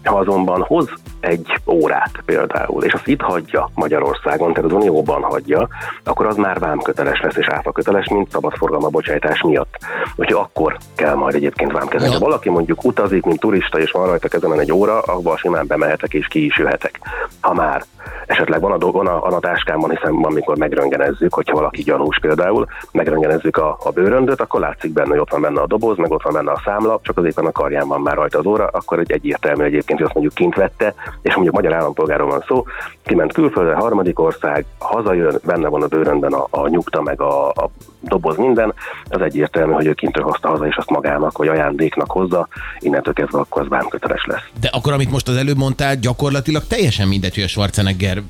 Ha 0.04 0.18
azonban 0.18 0.62
hoz 0.62 0.90
egy 1.20 1.60
órát 1.66 2.12
például, 2.26 2.84
és 2.84 2.94
azt 2.94 3.08
itt 3.08 3.22
hagyja 3.22 3.70
Magyarországon, 3.74 4.54
tehát 4.54 4.72
az 4.72 4.78
Unióban 4.78 5.22
hagyja, 5.22 5.68
akkor 6.04 6.26
az 6.26 6.36
már 6.36 6.60
vámköteles 6.60 7.22
lesz, 7.22 7.36
és 7.36 7.48
áfaköteles, 7.48 8.08
mint 8.08 8.32
szabadforgalma 8.32 8.90
bocsájtás 8.90 9.42
miatt. 9.42 9.78
Úgyhogy 10.16 10.42
akkor 10.44 10.78
kell 10.96 11.16
majd 11.16 11.36
egyébként 11.36 11.72
vámkezelni. 11.72 12.14
Ha 12.14 12.20
valaki 12.20 12.50
mondjuk 12.50 12.84
utazik, 12.84 13.24
mint 13.24 13.40
turista, 13.40 13.80
és 13.80 13.92
van 13.92 14.06
rajta 14.06 14.28
kezemen 14.28 14.60
egy 14.60 14.72
óra, 14.72 15.02
abban 15.02 15.38
simán 15.38 15.68
bemehetek 15.68 16.14
és 16.14 16.28
ki 16.28 16.46
is 16.46 16.58
jöhetek. 16.58 17.00
Ha 17.42 17.54
már 17.54 17.84
esetleg 18.26 18.62
van 18.62 18.72
a, 18.72 18.78
dolg, 18.78 18.94
van 18.94 19.08
a, 19.08 19.20
van 19.20 19.34
a 19.34 19.40
táskámban, 19.40 19.90
hiszen 19.90 20.14
amikor 20.14 20.58
megröngenezzük, 20.58 21.34
hogyha 21.34 21.56
valaki 21.56 21.84
gyanús 21.84 22.20
például, 22.20 22.68
megröngenezzük 22.92 23.58
a, 23.58 23.78
a 23.84 23.92
bőröndöt, 23.92 24.42
akkor 24.42 24.60
látszik 24.60 24.94
benne, 24.94 25.10
hogy 25.10 25.20
ott 25.20 25.32
van 25.32 25.42
benne 25.42 25.62
a 25.62 25.68
doboz, 25.68 25.98
meg 25.98 26.12
ott 26.12 26.24
van 26.24 26.34
benne 26.34 26.52
a 26.52 26.62
számla, 26.66 27.00
csak 27.04 27.18
az 27.18 27.26
éppen 27.26 27.46
a 27.46 27.52
karján 27.52 27.88
van 27.88 28.02
már 28.02 28.16
rajta 28.16 28.40
az 28.40 28.46
óra, 28.46 28.68
akkor 28.68 29.00
egy 29.00 29.12
egyértelmű 29.12 29.64
egyébként, 29.64 30.00
hogy 30.00 30.08
azt 30.08 30.14
mondjuk 30.14 30.36
kint 30.36 30.56
vette, 30.56 30.94
és 31.22 31.34
mondjuk 31.34 31.56
magyar 31.56 31.74
állampolgáról 31.74 32.30
van 32.30 32.44
szó, 32.48 32.66
kiment 33.06 33.34
külföldre, 33.34 33.76
harmadik 33.76 34.20
ország, 34.20 34.66
hazajön, 34.78 35.40
benne 35.46 35.68
van 35.68 35.84
a 35.84 35.88
bőröndben 35.88 36.34
a, 36.34 36.48
a 36.50 36.68
nyugta, 36.68 37.02
meg 37.02 37.22
a, 37.22 37.50
a 37.50 37.70
doboz 38.02 38.38
minden, 38.38 38.74
az 39.10 39.22
egyértelmű, 39.22 39.74
hogy 39.74 39.86
ő 39.86 39.94
kintről 39.94 40.26
hozta 40.26 40.48
haza, 40.48 40.68
és 40.68 40.76
azt 40.76 40.90
magának, 40.90 41.38
vagy 41.38 41.48
ajándéknak 41.48 42.12
hozza, 42.12 42.48
innentől 42.80 43.14
kezdve 43.14 43.40
akkor 43.40 43.62
az 43.62 43.68
vámköteles 43.68 44.26
lesz. 44.26 44.42
De 44.60 44.70
akkor, 44.72 44.94
amit 44.94 45.12
most 45.12 45.28
az 45.28 45.36
előbb 45.36 45.58
mondtál, 45.58 45.96
gyakorlatilag 45.96 46.64
teljesen 46.68 47.08
mindegy, 47.08 47.34
hogy 47.36 47.44
a 47.44 47.48
Schwarzenegger 47.48 48.22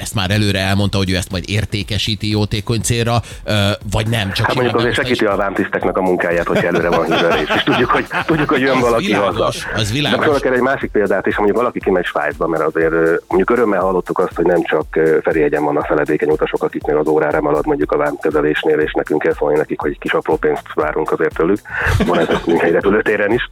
ezt 0.00 0.14
már 0.14 0.30
előre 0.30 0.58
elmondta, 0.58 0.98
hogy 0.98 1.10
ő 1.10 1.16
ezt 1.16 1.30
majd 1.30 1.44
értékesíti 1.46 2.30
jótékony 2.30 2.80
célra, 2.80 3.20
vagy 3.90 4.08
nem. 4.08 4.32
Csak 4.32 4.46
Hát 4.46 4.54
mondjuk 4.54 4.76
azért 4.76 4.94
segíti 4.94 5.24
a 5.24 5.36
vámtiszteknek 5.36 5.96
a 5.96 6.02
munkáját, 6.02 6.46
hogy 6.46 6.64
előre 6.64 6.88
van 6.88 7.04
hírverés, 7.04 7.48
és 7.54 7.62
tudjuk, 7.62 7.90
hogy, 7.90 8.06
tudjuk, 8.26 8.48
hogy 8.50 8.60
jön 8.60 8.76
Az 8.76 8.80
valaki 8.80 9.06
világos, 9.06 9.36
haza. 9.36 9.58
az 9.74 9.92
világos. 9.92 10.40
De 10.40 10.46
erre 10.46 10.56
egy 10.56 10.62
másik 10.62 10.90
példát 10.90 11.26
is, 11.26 11.36
mondjuk 11.36 11.58
valaki 11.58 11.80
kimegy 11.80 12.06
Svájcba, 12.24 12.46
mert 12.46 12.62
azért 12.62 12.94
mondjuk 13.28 13.50
örömmel 13.50 13.80
hallottuk 13.80 14.18
azt, 14.18 14.36
hogy 14.36 14.44
nem 14.44 14.62
csak 14.62 14.84
Ferihegyen 15.22 15.64
vannak 15.64 15.84
feledékeny 15.84 16.30
utasok, 16.30 16.62
akiknél 16.62 16.98
az 16.98 17.08
órára 17.08 17.40
marad 17.40 17.66
mondjuk 17.66 17.92
a 17.92 17.96
vámkezelésnél, 17.96 18.78
és 18.78 18.92
nekünk 18.92 19.22
kell 19.22 19.32
szólni 19.32 19.56
nekik, 19.56 19.80
hogy 19.80 19.90
egy 19.90 19.98
kis 19.98 20.12
apró 20.12 20.36
pénzt 20.36 20.74
várunk 20.74 21.10
azért 21.12 21.34
tőlük. 21.34 21.58
Van 22.06 22.18
ez 22.18 22.28
Müncheni 22.46 22.70
repülőtéren 22.70 23.32
is. 23.32 23.50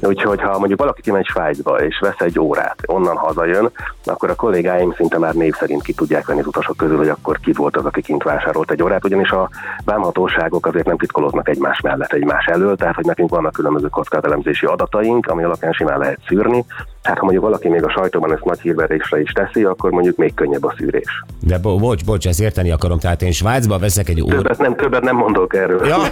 Úgyhogy 0.00 0.40
ha 0.40 0.58
mondjuk 0.58 0.78
valaki 0.78 1.00
kimegy 1.00 1.26
Svájcba 1.26 1.84
és 1.84 1.98
vesz 2.00 2.20
egy 2.20 2.38
órát, 2.38 2.76
onnan 2.86 3.16
hazajön, 3.16 3.70
akkor 4.04 4.30
a 4.30 4.34
kollégáim 4.34 4.92
szinte 4.96 5.18
már 5.18 5.34
név 5.34 5.54
szerint 5.54 5.82
ki 5.82 5.94
tudják 5.94 6.26
venni 6.26 6.40
az 6.40 6.46
utasok 6.46 6.76
közül, 6.76 6.96
hogy 6.96 7.08
akkor 7.08 7.38
ki 7.38 7.52
volt 7.52 7.76
az, 7.76 7.84
aki 7.84 8.02
kint 8.02 8.22
vásárolt 8.22 8.70
egy 8.70 8.82
órát, 8.82 9.04
ugyanis 9.04 9.30
a 9.30 9.48
vámhatóságok 9.84 10.66
azért 10.66 10.86
nem 10.86 10.96
titkolódnak 10.96 11.48
egymás 11.48 11.80
mellett, 11.80 12.12
egymás 12.12 12.44
elől, 12.44 12.76
tehát 12.76 12.94
hogy 12.94 13.04
nekünk 13.04 13.30
vannak 13.30 13.52
különböző 13.52 13.88
kockázatelemzési 13.88 14.66
adataink, 14.66 15.26
ami 15.26 15.42
alapján 15.42 15.72
simán 15.72 15.98
lehet 15.98 16.18
szűrni, 16.26 16.64
Hát 17.02 17.18
ha 17.18 17.22
mondjuk 17.22 17.44
valaki 17.44 17.68
még 17.68 17.84
a 17.84 17.90
sajtóban 17.90 18.32
ezt 18.32 18.44
nagy 18.44 18.60
hírverésre 18.60 19.20
is 19.20 19.32
teszi, 19.32 19.62
akkor 19.64 19.90
mondjuk 19.90 20.16
még 20.16 20.34
könnyebb 20.34 20.64
a 20.64 20.74
szűrés. 20.78 21.24
De 21.40 21.58
bo- 21.58 21.80
bocs, 21.80 22.04
bocs, 22.04 22.26
ezt 22.26 22.40
érteni 22.40 22.70
akarom. 22.70 22.98
Tehát 22.98 23.22
én 23.22 23.32
Svájcba 23.32 23.78
veszek 23.78 24.08
egy 24.08 24.20
óra. 24.20 24.36
Többet 24.36 24.58
nem, 24.58 24.76
többet 24.76 25.02
nem 25.02 25.16
mondok 25.16 25.54
erről. 25.54 25.86
Ja. 25.86 25.98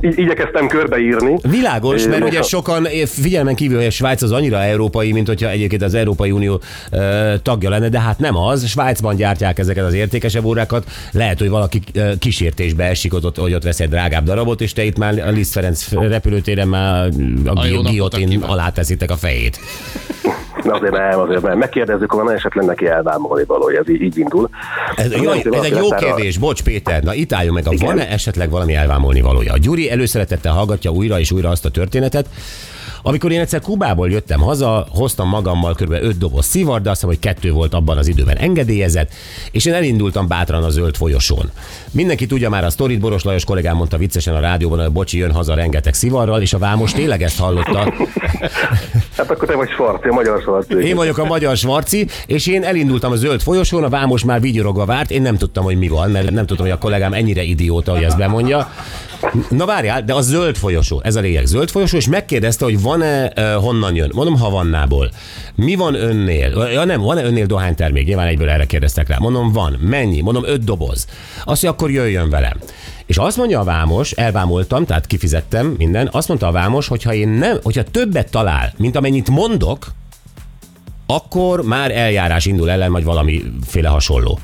Így, 0.00 0.18
igyekeztem 0.18 0.66
körbeírni. 0.66 1.36
Világos, 1.42 2.06
mert 2.06 2.24
ugye 2.24 2.42
sokan 2.42 2.86
eh, 2.86 3.06
figyelmen 3.06 3.54
kívül, 3.54 3.76
hogy 3.76 3.86
a 3.86 3.90
Svájc 3.90 4.22
az 4.22 4.32
annyira 4.32 4.62
európai, 4.62 5.12
mint 5.12 5.26
hogyha 5.26 5.48
egyébként 5.48 5.82
az 5.82 5.94
Európai 5.94 6.30
Unió 6.30 6.60
ö, 6.90 7.34
tagja 7.42 7.70
lenne, 7.70 7.88
de 7.88 8.00
hát 8.00 8.18
nem 8.18 8.36
az. 8.36 8.66
Svájcban 8.66 9.16
gyártják 9.16 9.58
ezeket 9.58 9.84
az 9.84 9.94
értékesebb 9.94 10.44
órákat. 10.44 10.84
Lehet, 11.12 11.38
hogy 11.38 11.48
valaki 11.48 11.80
ö, 11.94 12.10
kísértésbe 12.18 12.84
esik, 12.84 13.14
ott, 13.14 13.36
hogy 13.36 13.54
ott 13.54 13.62
vesz 13.62 13.80
egy 13.80 13.88
drágább 13.88 14.24
darabot, 14.24 14.60
és 14.60 14.72
te 14.72 14.84
itt 14.84 14.98
már 14.98 15.18
a 15.18 15.30
Liszt 15.30 15.52
Ferenc 15.52 15.92
repülőtéren 15.92 16.68
már 16.68 17.08
a, 17.44 17.60
A 17.60 17.82
giotin 17.90 18.42
alá 18.42 18.70
teszitek 18.70 18.99
a 19.08 19.16
fejét. 19.16 19.58
Na 20.64 20.74
azért 20.74 20.92
nem, 20.92 21.18
azért 21.18 21.42
nem. 21.42 21.58
Megkérdezzük, 21.58 22.12
van 22.12 22.30
esetleg 22.30 22.64
neki 22.64 22.86
elvámolni 22.86 23.44
valója, 23.44 23.80
ez 23.80 23.88
így, 23.88 24.02
így 24.02 24.18
indul. 24.18 24.48
Ez, 24.96 25.12
jó, 25.12 25.30
ez 25.30 25.62
egy 25.62 25.70
jó 25.70 25.88
leszáll 25.88 25.90
a- 25.90 25.96
kérdés, 25.96 26.38
bocs 26.38 26.62
Péter, 26.62 27.02
na 27.02 27.14
itt 27.14 27.32
álljunk 27.32 27.64
meg, 27.64 27.78
van-e 27.78 28.08
esetleg 28.10 28.50
valami 28.50 28.74
elvámolni 28.74 29.20
valója? 29.20 29.52
A 29.52 29.58
Gyuri 29.58 29.90
előszeretettel 29.90 30.52
hallgatja 30.52 30.90
újra 30.90 31.18
és 31.18 31.32
újra 31.32 31.48
azt 31.48 31.64
a 31.64 31.70
történetet, 31.70 32.26
amikor 33.02 33.32
én 33.32 33.40
egyszer 33.40 33.60
Kubából 33.60 34.10
jöttem 34.10 34.40
haza, 34.40 34.86
hoztam 34.90 35.28
magammal 35.28 35.74
kb. 35.74 35.92
5 35.92 36.18
doboz 36.18 36.46
szivar, 36.46 36.80
de 36.80 36.90
azt 36.90 37.00
hiszem, 37.00 37.14
hogy 37.14 37.24
kettő 37.24 37.52
volt 37.52 37.74
abban 37.74 37.98
az 37.98 38.08
időben 38.08 38.36
engedélyezett, 38.36 39.12
és 39.50 39.64
én 39.64 39.74
elindultam 39.74 40.28
bátran 40.28 40.62
a 40.62 40.68
zöld 40.68 40.96
folyosón. 40.96 41.50
Mindenki 41.90 42.26
tudja 42.26 42.50
már 42.50 42.64
a 42.64 42.70
sztorit, 42.70 43.00
Boros 43.00 43.22
Lajos 43.22 43.44
kollégám 43.44 43.76
mondta 43.76 43.96
viccesen 43.96 44.34
a 44.34 44.40
rádióban, 44.40 44.78
hogy 44.78 44.92
bocsi, 44.92 45.18
jön 45.18 45.32
haza 45.32 45.54
rengeteg 45.54 45.94
szivarral, 45.94 46.40
és 46.40 46.52
a 46.52 46.58
Vámos 46.58 46.92
tényleg 47.00 47.22
ezt 47.22 47.38
hallotta. 47.38 47.92
Hát 49.16 49.30
akkor 49.30 49.48
te 49.48 49.54
vagy 49.54 49.70
Svarci, 49.70 50.08
a 50.08 50.12
magyar 50.12 50.40
Svarci. 50.40 50.74
Én 50.74 50.96
vagyok 50.96 51.18
a 51.18 51.24
magyar 51.24 51.56
Svarci, 51.56 52.06
és 52.26 52.46
én 52.46 52.64
elindultam 52.64 53.12
a 53.12 53.16
zöld 53.16 53.40
folyosón, 53.40 53.84
a 53.84 53.88
Vámos 53.88 54.24
már 54.24 54.40
vigyorogva 54.40 54.84
várt, 54.84 55.10
én 55.10 55.22
nem 55.22 55.36
tudtam, 55.36 55.64
hogy 55.64 55.78
mi 55.78 55.88
van, 55.88 56.10
mert 56.10 56.30
nem 56.30 56.46
tudtam, 56.46 56.66
hogy 56.66 56.74
a 56.74 56.78
kollégám 56.78 57.12
ennyire 57.12 57.42
idióta, 57.42 57.92
hogy 57.92 58.02
ezt 58.02 58.16
bemondja. 58.16 58.68
Na 59.50 59.66
várjál, 59.66 60.02
de 60.02 60.14
a 60.14 60.20
zöld 60.20 60.56
folyosó, 60.56 61.00
ez 61.04 61.16
a 61.16 61.20
lényeg, 61.20 61.46
zöld 61.46 61.70
folyosó, 61.70 61.96
és 61.96 62.08
megkérdezte, 62.08 62.64
hogy 62.64 62.82
van-e, 62.82 63.32
honnan 63.54 63.94
jön. 63.94 64.10
Mondom, 64.14 64.38
Havannából. 64.38 65.10
Mi 65.54 65.74
van 65.74 65.94
önnél? 65.94 66.68
Ja 66.72 66.84
nem, 66.84 67.00
van-e 67.00 67.24
önnél 67.24 67.46
dohánytermék? 67.46 68.06
Nyilván 68.06 68.26
egyből 68.26 68.48
erre 68.48 68.66
kérdeztek 68.66 69.08
rá. 69.08 69.16
Mondom, 69.18 69.52
van. 69.52 69.72
Mennyi? 69.80 70.20
Mondom, 70.20 70.44
öt 70.46 70.64
doboz. 70.64 71.06
Azt 71.36 71.46
mondja, 71.46 71.70
akkor 71.70 71.90
jöjjön 71.90 72.30
velem. 72.30 72.56
És 73.06 73.16
azt 73.16 73.36
mondja 73.36 73.60
a 73.60 73.64
vámos, 73.64 74.10
elvámoltam, 74.10 74.84
tehát 74.84 75.06
kifizettem 75.06 75.74
minden, 75.78 76.08
azt 76.12 76.28
mondta 76.28 76.46
a 76.46 76.52
vámos, 76.52 76.88
hogyha 76.88 77.14
én 77.14 77.28
nem, 77.28 77.58
hogyha 77.62 77.82
többet 77.82 78.30
talál, 78.30 78.72
mint 78.76 78.96
amennyit 78.96 79.30
mondok, 79.30 79.86
akkor 81.06 81.62
már 81.62 81.90
eljárás 81.90 82.46
indul 82.46 82.70
ellen, 82.70 82.92
vagy 82.92 83.04
valamiféle 83.04 83.88
hasonló. 83.88 84.38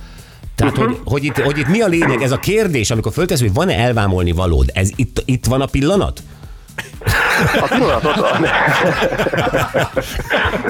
Tehát, 0.56 0.76
hogy, 0.76 1.00
hogy, 1.04 1.24
itt, 1.24 1.36
hogy 1.38 1.58
itt 1.58 1.68
mi 1.68 1.80
a 1.80 1.86
lényeg? 1.86 2.22
Ez 2.22 2.32
a 2.32 2.38
kérdés, 2.38 2.90
amikor 2.90 3.12
föltesz, 3.12 3.40
hogy 3.40 3.54
van-e 3.54 3.74
elvámolni 3.78 4.32
valód, 4.32 4.70
ez 4.74 4.90
itt, 4.96 5.22
itt 5.24 5.46
van 5.46 5.60
a 5.60 5.66
pillanat? 5.66 6.22
A 7.60 7.66
pillanat 7.68 8.04
ott 8.04 8.14
van. 8.14 8.44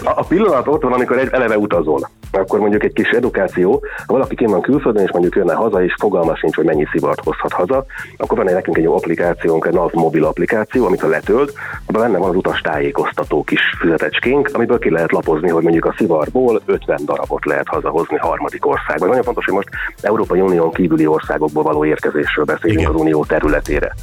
A 0.16 0.24
pillanat 0.24 0.66
ott 0.68 0.82
van, 0.82 0.92
amikor 0.92 1.18
egy 1.18 1.28
eleve 1.32 1.58
utazol. 1.58 2.10
Akkor 2.36 2.58
mondjuk 2.58 2.84
egy 2.84 2.92
kis 2.92 3.08
edukáció, 3.08 3.82
ha 4.06 4.12
valaki 4.12 4.34
kint 4.34 4.50
van 4.50 4.60
külföldön, 4.60 5.02
és 5.04 5.12
mondjuk 5.12 5.34
jönne 5.34 5.54
haza, 5.54 5.84
és 5.84 5.94
fogalma 5.98 6.36
sincs, 6.36 6.54
hogy 6.54 6.64
mennyi 6.64 6.86
szivart 6.90 7.24
hozhat 7.24 7.52
haza, 7.52 7.84
akkor 8.16 8.36
van 8.36 8.48
egy 8.48 8.54
nekünk 8.54 8.76
egy 8.76 8.82
jó 8.82 8.94
applikációnk, 8.94 9.66
egy 9.66 9.72
NAV 9.72 9.92
mobil 9.92 10.24
applikáció, 10.24 10.86
amit 10.86 11.00
ha 11.00 11.08
letölt, 11.08 11.52
abban 11.86 12.02
benne 12.02 12.18
van 12.18 12.28
az 12.28 12.36
utas 12.36 12.60
tájékoztató 12.60 13.44
kis 13.44 13.60
füzetecskénk, 13.78 14.50
amiből 14.52 14.78
ki 14.78 14.90
lehet 14.90 15.12
lapozni, 15.12 15.48
hogy 15.48 15.62
mondjuk 15.62 15.84
a 15.84 15.94
szivarból 15.96 16.62
50 16.64 17.00
darabot 17.04 17.44
lehet 17.44 17.68
hazahozni 17.68 18.16
harmadik 18.16 18.66
országba. 18.66 19.06
Nagyon 19.06 19.22
fontos, 19.22 19.44
hogy 19.44 19.54
most 19.54 19.68
Európai 20.00 20.40
Unión 20.40 20.70
kívüli 20.70 21.06
országokból 21.06 21.62
való 21.62 21.84
érkezésről 21.84 22.44
beszélünk 22.44 22.80
Igen. 22.80 22.92
az 22.92 23.00
unió 23.00 23.24
területére. 23.24 23.94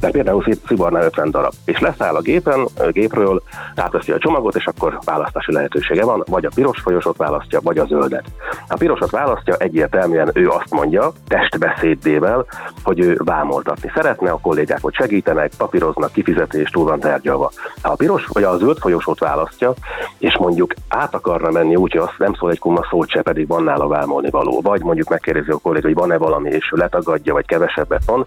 Tehát 0.00 0.14
például 0.14 0.44
szivarnál 0.66 1.04
50 1.04 1.30
darab, 1.30 1.52
és 1.64 1.78
leszáll 1.78 2.14
a 2.14 2.20
gépen, 2.20 2.66
a 2.78 2.86
gépről, 2.86 3.42
átveszi 3.74 4.12
a 4.12 4.18
csomagot, 4.18 4.56
és 4.56 4.66
akkor 4.66 4.98
választási 5.04 5.52
lehetősége 5.52 6.04
van, 6.04 6.24
vagy 6.26 6.44
a 6.44 6.50
piros 6.54 6.80
folyosót 6.80 7.16
választja, 7.16 7.60
vagy 7.62 7.78
a 7.80 7.86
zöldet. 7.86 8.24
A 8.68 8.76
pirosat 8.76 9.10
választja, 9.10 9.56
egyértelműen 9.56 10.30
ő 10.34 10.48
azt 10.48 10.70
mondja, 10.70 11.12
testbeszédével, 11.28 12.46
hogy 12.82 13.00
ő 13.00 13.20
vámoltatni 13.24 13.90
szeretne, 13.94 14.30
a 14.30 14.38
kollégák 14.38 14.78
hogy 14.82 14.94
segítenek, 14.94 15.50
papíroznak, 15.56 16.12
kifizetés, 16.12 16.70
túl 16.70 16.84
van 16.84 17.00
tárgyalva. 17.00 17.50
Ha 17.82 17.90
a 17.90 17.94
piros 17.94 18.26
vagy 18.26 18.42
a 18.42 18.56
zöld 18.56 18.78
folyosót 18.78 19.18
választja, 19.18 19.72
és 20.18 20.36
mondjuk 20.38 20.74
át 20.88 21.14
akarna 21.14 21.50
menni 21.50 21.76
úgy, 21.76 21.92
hogy 21.92 22.00
azt 22.00 22.18
nem 22.18 22.34
szól 22.34 22.50
egy 22.50 22.58
kuma 22.58 22.86
szót 22.90 23.08
se, 23.08 23.22
pedig 23.22 23.46
van 23.46 23.62
nála 23.62 23.86
vámolni 23.88 24.30
való, 24.30 24.60
vagy 24.60 24.82
mondjuk 24.82 25.08
megkérdezi 25.08 25.50
a 25.50 25.56
kolléga, 25.56 25.86
hogy 25.86 25.96
van-e 25.96 26.16
valami, 26.16 26.50
és 26.50 26.70
ő 26.74 26.76
letagadja, 26.76 27.32
vagy 27.32 27.46
kevesebbet 27.46 28.04
van, 28.06 28.24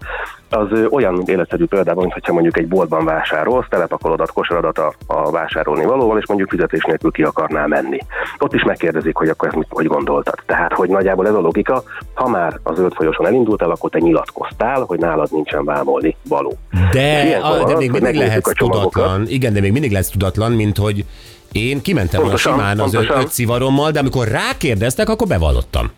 az 0.50 0.68
olyan 0.90 1.22
életszerű 1.26 1.64
példában, 1.64 2.02
mint 2.02 2.12
hogyha 2.12 2.32
mondjuk 2.32 2.58
egy 2.58 2.68
boltban 2.68 3.04
vásárolsz, 3.04 3.66
telepakolodat, 3.68 4.32
kosaradat 4.32 4.78
a, 4.78 4.92
a 5.06 5.30
vásárolni 5.30 5.84
valóval, 5.84 6.18
és 6.18 6.26
mondjuk 6.26 6.50
fizetés 6.50 6.84
nélkül 6.84 7.10
ki 7.10 7.22
akarnál 7.22 7.66
menni. 7.66 7.98
Ott 8.38 8.54
is 8.54 8.62
megkérdezik, 8.62 9.16
hogy 9.16 9.28
akkor 9.28 9.43
ezt 9.46 9.56
mit, 9.56 9.66
hogy 9.70 9.86
gondoltad. 9.86 10.34
Tehát, 10.46 10.72
hogy 10.72 10.88
nagyjából 10.88 11.26
ez 11.26 11.34
a 11.34 11.40
logika, 11.40 11.82
ha 12.14 12.28
már 12.28 12.60
a 12.62 12.74
zöld 12.74 12.94
folyosón 12.94 13.26
elindultál, 13.26 13.70
akkor 13.70 13.90
te 13.90 13.98
nyilatkoztál, 13.98 14.82
hogy 14.82 14.98
nálad 14.98 15.28
nincsen 15.32 15.64
vámolni 15.64 16.16
való. 16.28 16.58
De, 16.92 17.38
a, 17.42 17.64
de 17.64 17.72
az, 17.72 17.78
még 17.78 17.90
mindig 17.90 18.14
lehetsz 18.14 18.48
a 18.48 18.52
csomagokat. 18.52 18.92
tudatlan. 18.92 19.28
Igen, 19.28 19.52
de 19.52 19.60
még 19.60 19.72
mindig 19.72 19.90
lehetsz 19.90 20.10
tudatlan, 20.10 20.52
mint 20.52 20.76
hogy 20.76 21.04
én 21.52 21.82
kimentem 21.82 22.20
Pontosan, 22.20 22.52
simán 22.52 22.80
az 22.80 22.94
öt, 22.94 23.10
öt 23.10 23.28
szivarommal, 23.28 23.90
de 23.90 23.98
amikor 23.98 24.28
rákérdeztek, 24.28 25.08
akkor 25.08 25.26
bevallottam. 25.26 25.90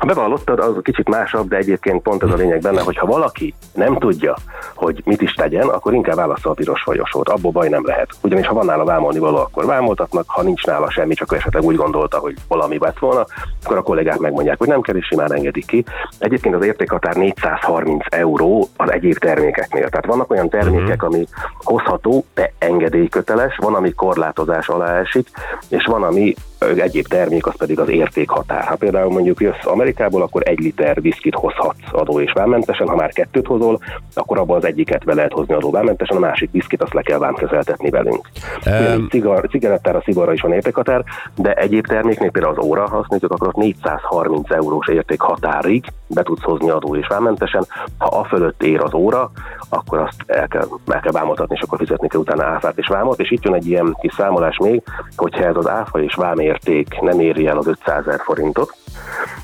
Ha 0.00 0.06
bevallottad, 0.06 0.58
az 0.58 0.74
kicsit 0.82 1.08
másabb, 1.08 1.48
de 1.48 1.56
egyébként 1.56 2.02
pont 2.02 2.22
ez 2.22 2.30
a 2.30 2.34
lényeg 2.34 2.60
benne, 2.60 2.82
hogy 2.82 2.96
ha 2.96 3.06
valaki 3.06 3.54
nem 3.74 3.98
tudja, 3.98 4.36
hogy 4.74 5.02
mit 5.04 5.22
is 5.22 5.32
tegyen, 5.32 5.68
akkor 5.68 5.94
inkább 5.94 6.16
válassza 6.16 6.50
a 6.50 6.54
piros 6.54 6.82
folyosót. 6.82 7.28
Abból 7.28 7.50
baj 7.50 7.68
nem 7.68 7.86
lehet. 7.86 8.08
Ugyanis 8.22 8.46
ha 8.46 8.54
van 8.54 8.64
nála 8.64 8.84
vámolni 8.84 9.18
való, 9.18 9.36
akkor 9.36 9.64
vámoltatnak, 9.64 10.24
ha 10.26 10.42
nincs 10.42 10.64
nála 10.64 10.90
semmi, 10.90 11.14
csak 11.14 11.34
esetleg 11.34 11.62
úgy 11.62 11.76
gondolta, 11.76 12.18
hogy 12.18 12.34
valami 12.48 12.78
vett 12.78 12.98
volna, 12.98 13.26
akkor 13.64 13.76
a 13.76 13.82
kollégák 13.82 14.18
megmondják, 14.18 14.58
hogy 14.58 14.68
nem 14.68 14.80
kell, 14.80 14.96
és 14.96 15.06
simán 15.06 15.34
engedik 15.34 15.66
ki. 15.66 15.84
Egyébként 16.18 16.54
az 16.54 16.64
értékhatár 16.64 17.16
430 17.16 18.04
euró 18.10 18.68
az 18.76 18.92
egyéb 18.92 19.18
termékeknél. 19.18 19.88
Tehát 19.88 20.06
vannak 20.06 20.30
olyan 20.30 20.48
termékek, 20.48 21.02
ami 21.02 21.26
hozható, 21.58 22.24
de 22.34 22.52
engedélyköteles, 22.58 23.56
van, 23.56 23.74
ami 23.74 23.92
korlátozás 23.92 24.68
alá 24.68 24.98
esik, 24.98 25.28
és 25.68 25.84
van, 25.84 26.02
ami 26.02 26.34
egyéb 26.60 27.06
termék, 27.06 27.46
az 27.46 27.56
pedig 27.56 27.78
az 27.78 27.88
értékhatár. 27.88 28.64
Ha 28.64 28.76
például 28.76 29.10
mondjuk 29.10 29.40
jössz 29.40 29.64
Amerikából, 29.64 30.22
akkor 30.22 30.42
egy 30.44 30.58
liter 30.58 31.00
viszkit 31.00 31.34
hozhatsz 31.34 31.92
adó 31.92 32.20
és 32.20 32.32
vámmentesen, 32.32 32.88
ha 32.88 32.96
már 32.96 33.12
kettőt 33.12 33.46
hozol, 33.46 33.80
akkor 34.14 34.38
abban 34.38 34.56
az 34.56 34.64
egyiket 34.64 35.04
be 35.04 35.14
lehet 35.14 35.32
hozni 35.32 35.54
adó 35.54 35.70
vámmentesen, 35.70 36.16
a 36.16 36.20
másik 36.20 36.50
viszkit 36.50 36.82
azt 36.82 36.94
le 36.94 37.02
kell 37.02 37.18
vámkezeltetni 37.18 37.90
velünk. 37.90 38.28
Um, 38.66 39.08
Cigar, 39.08 39.46
cigarettára, 39.50 40.02
szivarra 40.04 40.32
is 40.32 40.40
van 40.40 40.52
értékhatár, 40.52 41.04
de 41.36 41.52
egyéb 41.52 41.86
terméknél 41.86 42.30
például 42.30 42.54
az 42.58 42.64
óra, 42.64 42.88
ha 42.88 42.96
azt 42.96 43.10
nézzük, 43.10 43.32
akkor 43.32 43.48
ott 43.48 43.56
430 43.56 44.50
eurós 44.50 44.88
értékhatárig 44.88 45.84
be 46.06 46.22
tudsz 46.22 46.42
hozni 46.42 46.70
adó 46.70 46.96
és 46.96 47.06
vámmentesen. 47.06 47.66
Ha 47.98 48.18
a 48.18 48.24
fölött 48.24 48.62
ér 48.62 48.80
az 48.80 48.94
óra, 48.94 49.30
akkor 49.68 49.98
azt 49.98 50.24
el 50.26 50.48
kell, 50.48 50.66
el 50.86 51.00
kell 51.00 51.12
vámoltatni, 51.12 51.56
és 51.56 51.62
akkor 51.62 51.78
fizetni 51.78 52.08
kell 52.08 52.20
utána 52.20 52.44
áfát 52.44 52.78
és 52.78 52.86
vámot, 52.86 53.20
és 53.20 53.30
itt 53.30 53.44
jön 53.44 53.54
egy 53.54 53.66
ilyen 53.66 53.96
kis 54.00 54.12
számolás 54.12 54.56
még, 54.56 54.82
hogyha 55.16 55.44
ez 55.44 55.56
az 55.56 55.68
áfa 55.68 56.02
és 56.02 56.14
vámérték 56.50 57.00
nem 57.00 57.20
éri 57.20 57.46
el 57.46 57.58
az 57.58 57.66
500 57.66 58.06
ezer 58.06 58.20
forintot, 58.24 58.74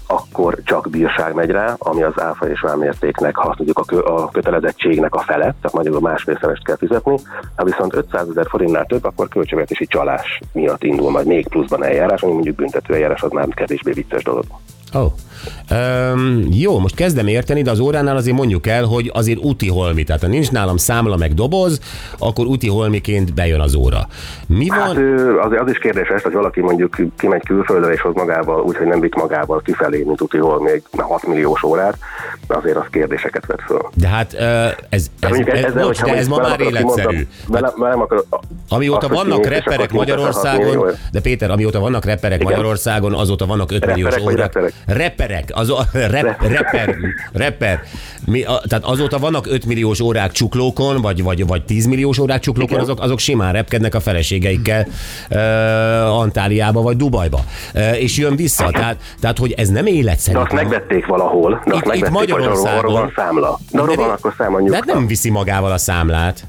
akkor 0.07 0.59
csak 0.65 0.91
bírság 0.91 1.35
megy 1.35 1.51
rá, 1.51 1.75
ami 1.79 2.03
az 2.03 2.21
áfa 2.21 2.49
és 2.49 2.61
vámértéknek, 2.61 3.37
ha 3.37 3.55
mondjuk 3.57 3.79
a, 3.79 3.85
kö, 3.85 3.99
a 3.99 4.31
kötelezettségnek 4.31 5.15
a 5.15 5.21
fele, 5.21 5.45
tehát 5.45 5.73
magyarul 5.73 6.01
másfélszerest 6.01 6.65
kell 6.65 6.77
fizetni. 6.77 7.19
Ha 7.57 7.65
viszont 7.65 7.95
500 7.95 8.29
ezer 8.29 8.47
forintnál 8.49 8.85
több, 8.85 9.05
akkor 9.05 9.29
költségvetési 9.29 9.87
csalás 9.87 10.41
miatt 10.53 10.83
indul 10.83 11.11
majd 11.11 11.27
még 11.27 11.49
pluszban 11.49 11.85
eljárás, 11.85 12.23
ami 12.23 12.33
mondjuk 12.33 12.57
büntető 12.57 12.95
eljárás, 12.95 13.23
az 13.23 13.31
már 13.31 13.49
kevésbé 13.55 13.93
vicces 13.93 14.23
dolog. 14.23 14.45
Oh. 14.93 15.13
Um, 15.71 16.47
jó, 16.51 16.79
most 16.79 16.95
kezdem 16.95 17.27
érteni, 17.27 17.63
de 17.63 17.71
az 17.71 17.81
óránál 17.81 18.17
azért 18.17 18.37
mondjuk 18.37 18.67
el, 18.67 18.85
hogy 18.85 19.11
azért 19.15 19.39
úti 19.39 19.69
holmi. 19.69 20.05
Tehát 20.05 20.23
ha 20.23 20.29
nincs 20.29 20.51
nálam 20.51 20.77
számla 20.77 21.17
meg 21.17 21.35
doboz, 21.35 21.81
akkor 22.19 22.47
úti 22.47 22.69
holmiként 22.69 23.35
bejön 23.35 23.61
az 23.61 23.75
óra. 23.75 23.99
Mi 24.47 24.69
van? 24.69 24.79
Hát 24.79 24.97
az, 25.47 25.53
az 25.61 25.71
is 25.71 25.79
kérdéses, 25.79 26.23
hogy 26.23 26.33
valaki 26.33 26.61
mondjuk 26.61 26.97
kimegy 27.19 27.45
külföldre 27.47 27.93
és 27.93 28.01
hoz 28.01 28.15
magával, 28.15 28.61
úgyhogy 28.61 28.87
nem 28.87 29.01
vitt 29.01 29.15
magával 29.15 29.63
kifelé, 29.65 30.03
mint 30.03 30.21
uti 30.21 30.39
hol 30.39 30.63
még 30.63 30.83
6 30.97 31.27
milliós 31.27 31.63
órát, 31.63 31.99
azért 32.47 32.77
az 32.77 32.87
kérdéseket 32.91 33.47
vet 33.47 33.63
föl. 33.67 33.89
De 33.95 34.09
hát 34.09 34.35
ez, 34.35 35.11
ez, 35.21 35.31
mondjuk 35.31 35.49
ez, 35.49 35.65
ezzel, 35.65 35.85
bocs, 35.85 36.03
de 36.03 36.17
ez 36.17 36.29
ma 36.29 36.37
már 36.37 36.61
életszerű. 36.61 37.27
Velem, 37.49 37.73
velem 37.77 38.01
akar, 38.01 38.25
Amióta 38.69 39.09
vannak 39.09 39.41
206 39.41 39.93
Magyarországon, 39.93 40.91
de 41.13 41.21
Péter, 41.21 41.51
amióta 41.51 41.81
vannak 41.81 42.05
repperek 42.05 42.41
Igen. 42.41 42.53
Magyarországon, 42.53 43.15
azóta 43.15 43.47
vannak 43.47 43.73
5 43.73 43.87
milliós 43.87 44.17
órák. 44.17 44.73
repperek? 44.87 45.36
Reperek, 45.37 45.51
az, 45.55 45.71
a- 45.71 45.87
rep, 45.93 46.43
reper, 46.43 46.97
reper. 47.33 47.81
Mi, 48.27 48.43
a, 48.43 48.63
tehát 48.69 48.85
azóta 48.85 49.19
vannak 49.19 49.47
5 49.47 49.67
milliós 49.67 50.01
órák 50.01 50.33
csuklókon, 50.33 51.01
vagy, 51.01 51.23
vagy, 51.23 51.47
vagy 51.47 51.65
10 51.65 51.87
milliós 51.87 52.19
órák 52.19 52.41
csuklókon, 52.41 52.81
azok, 52.81 53.01
azok 53.01 53.19
simán 53.19 53.53
repkednek 53.53 53.95
a 53.95 54.01
feleségeikkel 54.01 54.87
uh, 55.31 55.39
Antáliába 56.21 56.83
vagy 56.83 56.97
Dubajba. 56.97 57.41
Uh, 57.75 58.01
és 58.03 58.17
jön 58.17 58.37
vissza. 58.37 58.71
Tehát, 58.71 58.97
tehát, 59.21 59.39
hogy 59.39 59.53
ez 59.53 59.69
nem 59.69 59.87
életszerű. 59.87 60.37
De 60.37 60.43
azt 60.43 60.53
megvették 60.53 61.07
valahol. 61.07 61.51
De 61.51 61.75
Itt- 61.75 61.85
azt 61.87 61.95
itt 61.95 62.03
megvették, 62.03 62.13
Magyarországon. 62.13 62.79
arról 62.79 62.93
van 62.93 63.13
számla. 63.17 63.59
De 63.71 63.81
arról 63.81 63.97
van 63.97 64.11
akkor 64.11 64.35
számla 64.39 64.69
De 64.69 64.75
hát 64.75 64.85
nem 64.85 65.07
viszi 65.07 65.31
magával 65.31 65.73
a 65.73 65.79
számlát. 65.79 66.45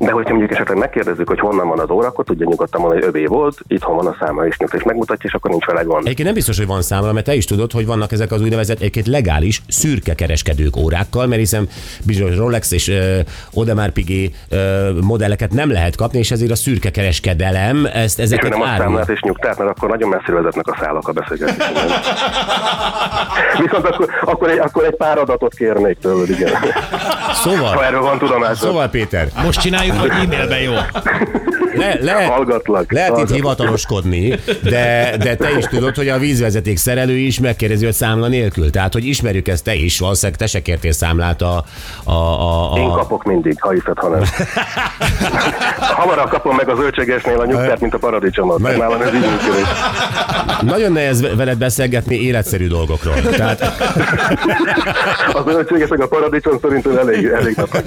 De 0.00 0.10
hogyha 0.10 0.30
mondjuk 0.30 0.52
esetleg 0.52 0.78
megkérdezzük, 0.78 1.28
hogy 1.28 1.38
honnan 1.38 1.68
van 1.68 1.78
az 1.78 1.90
óra, 1.90 2.06
akkor 2.06 2.24
tudja 2.24 2.46
nyugodtan 2.48 2.80
mondani, 2.80 3.00
hogy 3.02 3.10
övé 3.14 3.26
volt, 3.26 3.58
itthon 3.66 3.96
van 3.96 4.06
a 4.06 4.16
száma 4.20 4.46
is 4.46 4.56
nyugodt, 4.56 4.76
és 4.76 4.82
megmutatja, 4.82 5.28
és 5.28 5.34
akkor 5.34 5.50
nincs 5.50 5.64
vele 5.64 5.82
gond. 5.82 6.00
Egyébként 6.04 6.24
nem 6.24 6.34
biztos, 6.34 6.56
hogy 6.58 6.66
van 6.66 6.82
számla, 6.82 7.12
mert 7.12 7.26
te 7.26 7.34
is 7.34 7.44
tudod, 7.44 7.72
hogy 7.72 7.86
vannak 7.86 8.12
ezek 8.12 8.32
az 8.32 8.42
úgynevezett 8.42 8.76
egyébként 8.76 9.06
legális 9.06 9.62
szürke 9.68 10.14
kereskedők 10.14 10.76
órákkal, 10.76 11.26
mert 11.26 11.40
hiszen 11.40 11.68
bizonyos 12.06 12.36
Rolex 12.36 12.70
és 12.72 12.88
uh, 12.88 13.18
Audemars 13.54 13.92
Piguet 13.92 14.32
uh, 14.50 15.00
modelleket 15.00 15.52
nem 15.52 15.70
lehet 15.70 15.96
kapni, 15.96 16.18
és 16.18 16.30
ezért 16.30 16.50
a 16.50 16.56
szürke 16.56 16.90
kereskedelem 16.90 17.86
ezt 17.92 18.18
És 18.18 18.24
ezeket 18.24 18.50
nem 18.50 18.60
a 18.60 18.64
árulja. 18.64 18.82
számlát 18.82 19.08
és 19.08 19.20
nyugtát, 19.20 19.58
mert 19.58 19.70
akkor 19.70 19.88
nagyon 19.88 20.08
messzire 20.08 20.32
vezetnek 20.32 20.66
a 20.66 20.76
szálak 20.80 21.08
a 21.08 21.12
beszélgetésben. 21.12 21.74
Viszont 23.62 23.84
akkor, 23.86 24.08
akkor, 24.24 24.50
egy, 24.50 24.58
akkor 24.58 24.84
egy 24.84 24.96
pár 24.96 25.18
adatot 25.18 25.54
kérnék 25.54 25.98
tőled, 25.98 26.30
igen. 26.30 26.52
Ha 26.54 27.32
Szóval, 27.32 27.84
erről 27.84 28.00
van 28.00 28.18
tudomásod. 28.18 28.56
szóval 28.56 28.88
Péter, 28.88 29.28
Most 29.44 29.60
csináljuk, 29.60 29.89
hogy 29.98 30.10
e-mailben 30.10 30.60
jó. 30.60 30.72
le, 31.74 31.98
le, 32.00 32.12
Hallgatlak. 32.24 32.92
lehet 32.92 33.08
itt 33.08 33.14
hallgatlak. 33.14 33.36
hivataloskodni, 33.36 34.34
de, 34.62 35.14
de 35.18 35.34
te 35.36 35.50
is 35.58 35.64
tudod, 35.64 35.96
hogy 35.96 36.08
a 36.08 36.18
vízvezeték 36.18 36.76
szerelő 36.76 37.16
is 37.16 37.40
megkérdezi, 37.40 37.84
hogy 37.84 37.94
számla 37.94 38.28
nélkül. 38.28 38.70
Tehát, 38.70 38.92
hogy 38.92 39.04
ismerjük 39.06 39.48
ezt 39.48 39.64
te 39.64 39.74
is, 39.74 39.98
valószínűleg 39.98 40.38
te 40.38 40.46
se 40.46 40.60
kértél 40.62 40.92
számlát 40.92 41.42
a, 41.42 41.64
a, 42.04 42.12
a, 42.12 42.72
a, 42.72 42.78
Én 42.78 42.88
kapok 42.88 43.24
mindig, 43.24 43.56
ha 43.60 43.70
hiszed, 43.70 43.98
ha 43.98 44.08
nem. 44.08 44.22
Hamarabb 46.00 46.28
kapom 46.28 46.56
meg 46.56 46.68
a 46.68 46.74
zöldségesnél 46.76 47.40
a 47.40 47.44
nyugtát, 47.46 47.80
mint 47.80 47.94
a 47.94 47.98
paradicsomot. 47.98 48.58
Nagyon- 48.58 48.78
Nálam 48.78 49.00
ez 49.00 49.14
így 49.14 49.20
működik. 49.20 49.66
Nagyon 50.62 50.92
nehéz 50.92 51.36
veled 51.36 51.58
beszélgetni 51.58 52.16
életszerű 52.20 52.66
dolgokról. 52.66 53.14
Tehát 53.14 53.60
A 55.32 55.42
zöldséges 55.50 55.88
meg 55.88 56.00
a 56.00 56.06
paradicsom 56.06 56.58
szerintem 56.62 56.96
elég, 56.96 57.26
elég 57.26 57.56
napnak 57.56 57.84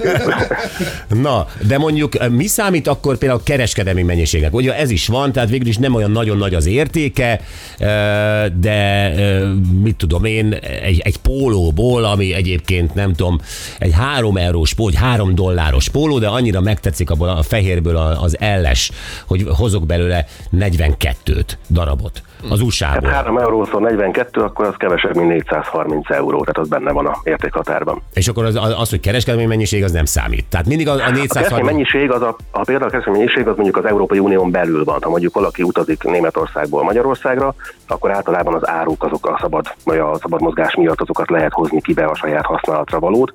Na, 1.21 1.45
de 1.67 1.77
mondjuk 1.77 1.92
eh, 2.19 2.29
mi 2.29 2.47
számít 2.47 2.87
akkor 2.87 3.17
például 3.17 3.39
a 3.39 3.43
kereskedelmi 3.43 4.01
mennyiségnek? 4.01 4.53
Ugye 4.53 4.77
ez 4.77 4.89
is 4.89 5.07
van, 5.07 5.31
tehát 5.31 5.49
végül 5.49 5.67
is 5.67 5.77
nem 5.77 5.95
olyan 5.95 6.11
nagyon 6.11 6.37
nagy 6.37 6.53
az 6.53 6.65
értéke, 6.65 7.41
eh, 7.77 8.45
de 8.59 8.71
eh, 8.71 9.41
mit 9.81 9.95
tudom 9.95 10.25
én, 10.25 10.53
egy, 10.83 10.99
egy 10.99 11.17
pólóból, 11.17 12.03
ami 12.03 12.33
egyébként 12.33 12.93
nem 12.93 13.13
tudom, 13.13 13.39
egy 13.79 13.93
három 13.93 14.37
eurós 14.37 14.73
póló, 14.73 14.89
egy 14.89 14.95
három 14.95 15.35
dolláros 15.35 15.89
póló, 15.89 16.19
de 16.19 16.27
annyira 16.27 16.61
megtetszik 16.61 17.09
abból 17.09 17.29
a 17.29 17.43
fehérből 17.43 17.95
az 17.97 18.39
elles, 18.39 18.91
hogy 19.25 19.45
hozok 19.47 19.85
belőle 19.85 20.25
42-t 20.51 21.47
darabot 21.69 22.21
az 22.49 22.61
USA-ból. 22.61 23.09
Hát 23.09 23.15
3 23.15 23.37
eurószor 23.37 23.81
42, 23.81 24.41
akkor 24.41 24.65
az 24.65 24.73
kevesebb, 24.77 25.15
mint 25.15 25.29
430 25.29 26.09
euró, 26.09 26.39
tehát 26.39 26.57
az 26.57 26.67
benne 26.67 26.91
van 26.91 27.05
a 27.05 27.17
értékhatárban. 27.23 28.01
És 28.13 28.27
akkor 28.27 28.45
az, 28.45 28.55
az, 28.55 28.89
hogy 28.89 28.99
kereskedelmi 28.99 29.45
mennyiség, 29.45 29.83
az 29.83 29.91
nem 29.91 30.05
számít. 30.05 30.45
Tehát 30.49 30.65
mindig 30.65 30.87
a, 30.87 30.91
a 30.91 30.95
A 30.95 30.97
kereskedelmi 30.97 31.27
430... 31.27 31.71
mennyiség, 31.71 32.11
az 32.11 32.21
a, 32.21 32.35
a 32.51 32.61
például 32.63 32.87
a 32.87 32.91
kereskedelmi 32.91 33.17
mennyiség 33.25 33.47
az 33.47 33.55
mondjuk 33.55 33.77
az 33.77 33.85
Európai 33.85 34.19
Unión 34.19 34.51
belül 34.51 34.83
van. 34.83 34.99
Ha 35.01 35.09
mondjuk 35.09 35.33
valaki 35.33 35.63
utazik 35.63 36.03
Németországból 36.03 36.83
Magyarországra, 36.83 37.55
akkor 37.87 38.11
általában 38.11 38.53
az 38.53 38.67
áruk 38.67 39.03
azok 39.03 39.27
a 39.27 39.37
szabad, 39.41 39.73
vagy 39.83 39.97
a 39.97 40.17
szabad 40.21 40.41
mozgás 40.41 40.75
miatt 40.75 41.01
azokat 41.01 41.29
lehet 41.29 41.53
hozni 41.53 41.81
ki 41.81 41.93
be 41.93 42.05
a 42.05 42.15
saját 42.15 42.45
használatra 42.45 42.99
valót. 42.99 43.33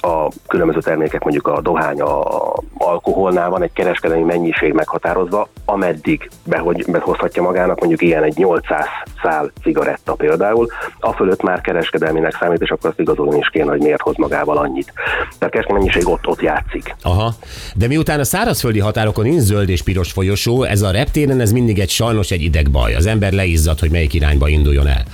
A 0.00 0.28
különböző 0.46 0.80
termékek, 0.80 1.22
mondjuk 1.22 1.46
a 1.46 1.60
dohány, 1.60 2.00
a 2.00 2.20
a 2.20 2.62
alkoholnál 2.78 3.50
van 3.50 3.62
egy 3.62 3.72
kereskedelmi 3.72 4.24
mennyiség 4.24 4.72
meghatározva, 4.72 5.48
ameddig 5.64 6.30
behogy, 6.44 6.84
behozhatja 6.90 7.42
magának 7.42 7.78
mondjuk 7.78 8.02
ilyen 8.02 8.22
egy 8.22 8.38
800 8.50 8.84
szál 9.22 9.52
cigaretta 9.62 10.14
például, 10.14 10.66
a 11.00 11.12
fölött 11.12 11.42
már 11.42 11.60
kereskedelminek 11.60 12.36
számít, 12.40 12.60
és 12.60 12.70
akkor 12.70 12.90
azt 12.90 13.00
igazolni 13.00 13.38
is 13.38 13.48
kéne, 13.48 13.70
hogy 13.70 13.80
miért 13.80 14.00
hoz 14.00 14.16
magával 14.16 14.58
annyit. 14.58 14.92
Tehát 15.38 15.54
kereskedelmi 15.54 15.84
mennyiség 15.84 16.08
ott, 16.08 16.26
ott 16.26 16.40
játszik. 16.40 16.94
Aha, 17.02 17.34
de 17.74 17.86
miután 17.86 18.20
a 18.20 18.24
szárazföldi 18.24 18.78
határokon 18.78 19.24
nincs 19.24 19.40
zöld 19.40 19.68
és 19.68 19.82
piros 19.82 20.12
folyosó, 20.12 20.62
ez 20.62 20.82
a 20.82 20.90
reptéren 20.90 21.40
ez 21.40 21.52
mindig 21.52 21.78
egy 21.78 21.90
sajnos 21.90 22.30
egy 22.30 22.42
idegbaj. 22.42 22.94
Az 22.94 23.06
ember 23.06 23.32
leizzad, 23.32 23.78
hogy 23.78 23.90
melyik 23.90 24.14
irányba 24.14 24.48
induljon 24.48 24.86
el. 24.86 25.04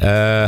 Ö, 0.00 0.44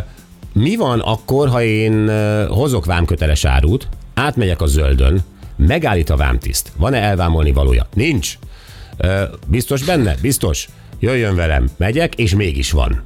mi 0.53 0.77
van 0.77 1.01
akkor, 1.01 1.49
ha 1.49 1.63
én 1.63 2.11
hozok 2.49 2.85
vámköteles 2.85 3.45
árut, 3.45 3.89
átmegyek 4.15 4.61
a 4.61 4.67
zöldön, 4.67 5.21
megállít 5.57 6.11
a 6.11 6.17
vámtiszt. 6.17 6.73
Van-e 6.77 6.99
elvámolni 6.99 7.53
valója? 7.53 7.87
Nincs. 7.95 8.39
Ö, 8.97 9.23
biztos 9.47 9.83
benne? 9.83 10.15
Biztos. 10.21 10.69
Jöjjön 10.99 11.37
velem. 11.37 11.69
Megyek, 11.77 12.15
és 12.15 12.35
mégis 12.35 12.73
van. 12.73 13.03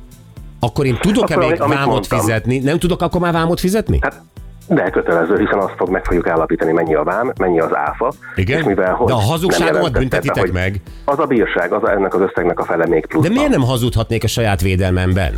Akkor 0.61 0.87
én 0.87 0.99
tudok-e 1.01 1.35
Akkor, 1.35 1.49
még 1.49 1.59
vámot 1.59 1.87
mondtam. 1.87 2.19
fizetni? 2.19 2.59
Nem 2.59 2.79
tudok 2.79 3.03
akkor 3.03 3.21
már 3.21 3.33
vámot 3.33 3.61
fizetni? 3.61 3.99
Hát 4.01 4.23
de 4.69 4.91
kötelező, 4.91 5.39
hiszen 5.39 5.59
azt 5.59 5.75
fog 5.77 5.89
meg 5.91 6.05
fogjuk 6.05 6.27
állapítani, 6.27 6.73
mennyi 6.73 6.95
a 6.95 7.03
vám, 7.03 7.33
mennyi 7.39 7.61
az 7.61 7.75
áfa. 7.75 8.13
Igen? 8.35 8.59
És 8.59 8.65
mivel, 8.65 8.95
hogy 8.95 9.07
De 9.07 9.13
a 9.13 9.17
hazugságomat 9.21 9.93
büntetitek 9.93 10.35
be, 10.35 10.41
hogy 10.41 10.53
meg? 10.53 10.81
Az 11.05 11.19
a 11.19 11.25
bírság, 11.25 11.73
az 11.73 11.83
a, 11.83 11.91
ennek 11.91 12.15
az 12.15 12.21
összegnek 12.21 12.59
a 12.59 12.65
fele 12.65 12.87
még 12.87 13.07
plusz. 13.07 13.23
De 13.27 13.33
miért 13.33 13.51
nem 13.51 13.63
hazudhatnék 13.63 14.25
a 14.25 14.27
saját 14.27 14.61
védelmemben? 14.61 15.35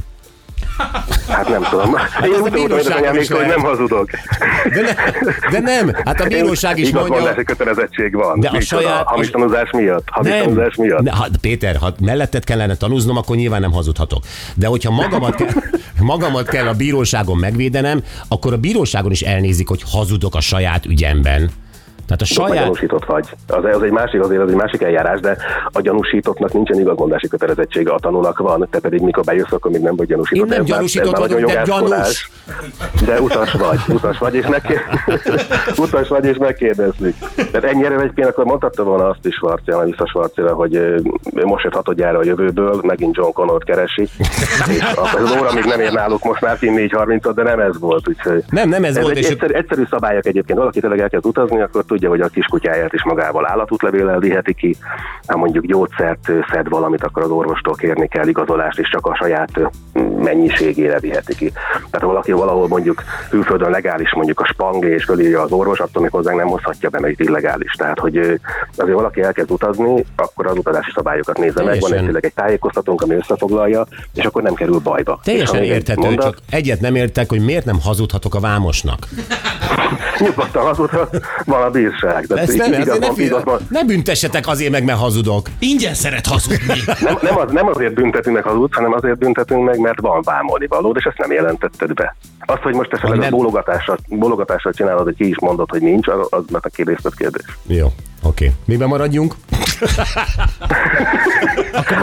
Hát 1.28 1.48
nem 1.48 1.62
tudom. 1.70 1.94
ez 1.96 2.28
Én 2.28 2.32
a 2.32 2.36
tudom, 2.36 2.50
bíróságon 2.52 3.08
hogy 3.08 3.20
is 3.20 3.30
hogy 3.30 3.46
nem 3.46 3.60
hazudok. 3.60 4.10
De, 4.74 4.80
ne, 4.80 4.92
de 5.50 5.60
nem, 5.60 5.92
hát 6.04 6.20
a 6.20 6.26
bíróság 6.26 6.78
is 6.78 6.90
mondja... 6.90 7.06
Igazmondási 7.14 7.44
kötelezettség 7.44 8.14
van. 8.14 8.40
De 8.40 8.48
a 8.48 8.60
saját- 8.60 9.06
Hamis 9.06 9.30
tanúzás 9.30 9.70
miatt. 9.70 10.04
Hamis 10.10 10.30
Nem, 10.30 10.42
tanúzás 10.42 10.74
miatt. 10.74 11.02
ne, 11.02 11.10
ha, 11.10 11.26
Péter, 11.40 11.76
ha 11.76 11.92
melletted 12.00 12.44
kellene 12.44 12.74
tanúznom, 12.76 13.16
akkor 13.16 13.36
nyilván 13.36 13.60
nem 13.60 13.72
hazudhatok. 13.72 14.22
De 14.54 14.66
hogyha 14.66 14.90
magamat 14.90 15.34
kell, 15.34 15.48
magamat 16.00 16.48
kell 16.48 16.66
a 16.66 16.72
bíróságon 16.74 17.38
megvédenem, 17.38 18.02
akkor 18.28 18.52
a 18.52 18.56
bíróságon 18.56 19.10
is 19.10 19.20
elnézik, 19.22 19.68
hogy 19.68 19.82
hazudok 19.90 20.34
a 20.34 20.40
saját 20.40 20.86
ügyemben. 20.86 21.50
Tehát 22.16 22.20
a 22.20 22.24
Saját... 22.24 22.64
gyanúsított 22.64 23.04
vagy. 23.04 23.28
Az, 23.46 23.64
az 23.64 23.82
egy 23.82 23.90
másik, 23.90 24.20
azért 24.20 24.42
az 24.42 24.48
egy 24.48 24.54
másik 24.54 24.82
eljárás, 24.82 25.20
de 25.20 25.36
a 25.72 25.80
gyanúsítottnak 25.80 26.52
nincsen 26.52 26.80
igazmondási 26.80 27.28
kötelezettsége, 27.28 27.92
a 27.92 27.98
tanulak 27.98 28.38
van, 28.38 28.68
te 28.70 28.78
pedig 28.78 29.00
mikor 29.00 29.24
bejössz, 29.24 29.52
akkor 29.52 29.70
még 29.70 29.80
nem 29.80 29.96
vagy 29.96 30.06
gyanúsított. 30.06 30.44
Én 30.44 30.52
nem 30.52 30.60
Ez 30.62 30.68
már- 30.68 30.76
gyanúsított 30.76 31.12
ez 31.14 31.20
már 31.20 31.28
vagyok, 31.28 31.40
nagyon 31.40 31.64
de 31.64 31.72
jogászkodás. 31.72 32.30
De 33.04 33.20
utas 33.20 33.52
vagy, 33.52 33.78
utas 33.88 34.18
vagy, 34.18 34.34
és 34.34 34.46
meg, 34.46 34.84
utas 35.84 36.08
vagy, 36.08 36.24
és 36.24 36.36
megkérdezlik. 36.36 37.14
Tehát 37.34 37.64
ennyire 37.64 37.94
egyébként 37.94 38.28
akkor 38.28 38.44
mondhatta 38.44 38.82
volna 38.82 39.08
azt 39.08 39.26
is 39.26 39.34
Svarcján, 39.34 39.84
vissza 39.84 40.06
Svarcjánra, 40.06 40.54
hogy 40.54 41.02
most 41.44 41.64
jött 41.64 41.74
hatodjára 41.74 42.18
a 42.18 42.24
jövőből, 42.24 42.80
megint 42.82 43.16
John 43.16 43.32
Connor 43.32 43.64
keresi, 43.64 44.02
és 44.76 44.84
az 45.14 45.36
óra 45.40 45.52
még 45.52 45.64
nem 45.64 45.80
ér 45.80 45.92
náluk 45.92 46.24
most 46.24 46.40
már 46.40 46.58
4.30 46.60 47.32
de 47.34 47.42
nem 47.42 47.60
ez 47.60 47.78
volt, 47.78 48.08
úgyhogy 48.08 48.44
Nem, 48.50 48.68
nem 48.68 48.84
ez, 48.84 48.96
ez 48.96 49.02
volt, 49.02 49.16
egy 49.16 49.22
és 49.22 49.28
egyszerű, 49.28 49.52
egyszerű 49.52 49.82
szabályok 49.90 50.26
egyébként. 50.26 50.58
Valaki 50.58 50.80
tényleg 50.80 51.00
elkezd 51.00 51.26
utazni, 51.26 51.60
akkor 51.60 51.84
tudja, 51.84 52.01
hogy 52.06 52.20
a 52.20 52.28
kiskutyáját 52.28 52.92
is 52.92 53.04
magával 53.04 53.48
állatútlevéllel 53.48 54.18
viheti 54.18 54.54
ki. 54.54 54.76
Ha 55.26 55.36
mondjuk 55.36 55.64
gyógyszert 55.64 56.30
szed 56.52 56.68
valamit, 56.68 57.04
akkor 57.04 57.22
az 57.22 57.30
orvostól 57.30 57.74
kérni 57.74 58.08
kell 58.08 58.28
igazolást, 58.28 58.78
és 58.78 58.88
csak 58.88 59.06
a 59.06 59.14
saját 59.14 59.50
mennyiségére 60.18 60.98
viheti 60.98 61.34
ki. 61.34 61.52
Tehát 61.72 62.00
ha 62.00 62.06
valaki 62.06 62.32
valahol 62.32 62.68
mondjuk 62.68 63.02
külföldön 63.30 63.70
legális, 63.70 64.14
mondjuk 64.14 64.40
a 64.40 64.46
spangli, 64.46 64.90
és 64.90 65.04
fölírja 65.04 65.42
az 65.42 65.52
orvos, 65.52 65.80
attól 65.80 66.02
még 66.02 66.10
hozzánk 66.10 66.38
nem 66.38 66.48
hozhatja 66.48 66.88
be, 66.88 67.00
mert 67.00 67.12
itt 67.12 67.28
illegális. 67.28 67.72
Tehát, 67.72 67.98
hogy 67.98 68.16
azért 68.76 68.96
valaki 68.96 69.22
elkezd 69.22 69.50
utazni, 69.50 70.04
akkor 70.16 70.46
az 70.46 70.56
utazási 70.56 70.90
szabályokat 70.94 71.38
nézze 71.38 71.62
meg. 71.62 71.80
Van 71.80 71.92
egy, 71.92 72.16
egy 72.20 72.34
tájékoztatónk, 72.34 73.02
ami 73.02 73.14
összefoglalja, 73.14 73.86
és 74.14 74.24
akkor 74.24 74.42
nem 74.42 74.54
kerül 74.54 74.78
bajba. 74.78 75.20
Teljesen 75.24 75.62
érthető, 75.62 76.00
mondat- 76.00 76.24
csak 76.24 76.38
egyet 76.50 76.80
nem 76.80 76.94
értek, 76.94 77.28
hogy 77.28 77.44
miért 77.44 77.64
nem 77.64 77.80
hazudhatok 77.80 78.34
a 78.34 78.40
vámosnak. 78.40 79.08
Nyugodtan 80.18 80.62
hazudhat, 80.64 81.20
van 81.44 81.62
a 81.62 81.70
bírság. 81.70 82.26
De 82.26 82.34
Ezt 82.36 82.56
nem, 82.56 82.72
igaz 82.72 82.88
ezért 82.88 83.00
ne, 83.00 83.06
van, 83.06 83.20
igaz 83.20 83.44
van. 83.44 83.60
ne 83.68 83.84
büntessetek 83.84 84.46
azért 84.48 84.70
meg, 84.70 84.84
mert 84.84 84.98
hazudok. 84.98 85.46
Ingyen 85.58 85.94
szeret 85.94 86.26
hazudni. 86.26 86.80
Nem, 87.00 87.18
nem, 87.22 87.38
az, 87.38 87.52
nem 87.52 87.66
azért 87.68 87.94
büntetünk 87.94 88.34
meg 88.36 88.44
hazudsz, 88.44 88.74
hanem 88.74 88.92
azért 88.92 89.18
büntetünk 89.18 89.64
meg, 89.64 89.78
mert 89.78 90.00
van 90.00 90.20
vámolni 90.24 90.66
valód, 90.66 90.96
és 90.96 91.04
ezt 91.04 91.18
nem 91.18 91.32
jelentetted 91.32 91.92
be. 91.94 92.16
Azt, 92.46 92.62
hogy 92.62 92.74
most 92.74 92.92
esetleg 92.92 93.18
nem- 93.18 93.32
a 93.32 93.36
bólogatással, 93.36 93.98
bólogatással 94.08 94.72
csinálod, 94.72 95.04
hogy 95.04 95.16
ki 95.16 95.28
is 95.28 95.38
mondod, 95.40 95.70
hogy 95.70 95.82
nincs, 95.82 96.08
az, 96.08 96.26
az 96.30 96.42
mert 96.50 96.64
a 96.64 96.68
kérdés. 96.68 96.98
kérdés. 97.16 97.44
Jó, 97.66 97.86
oké. 98.22 98.52
Miben 98.64 98.88
maradjunk? 98.88 99.34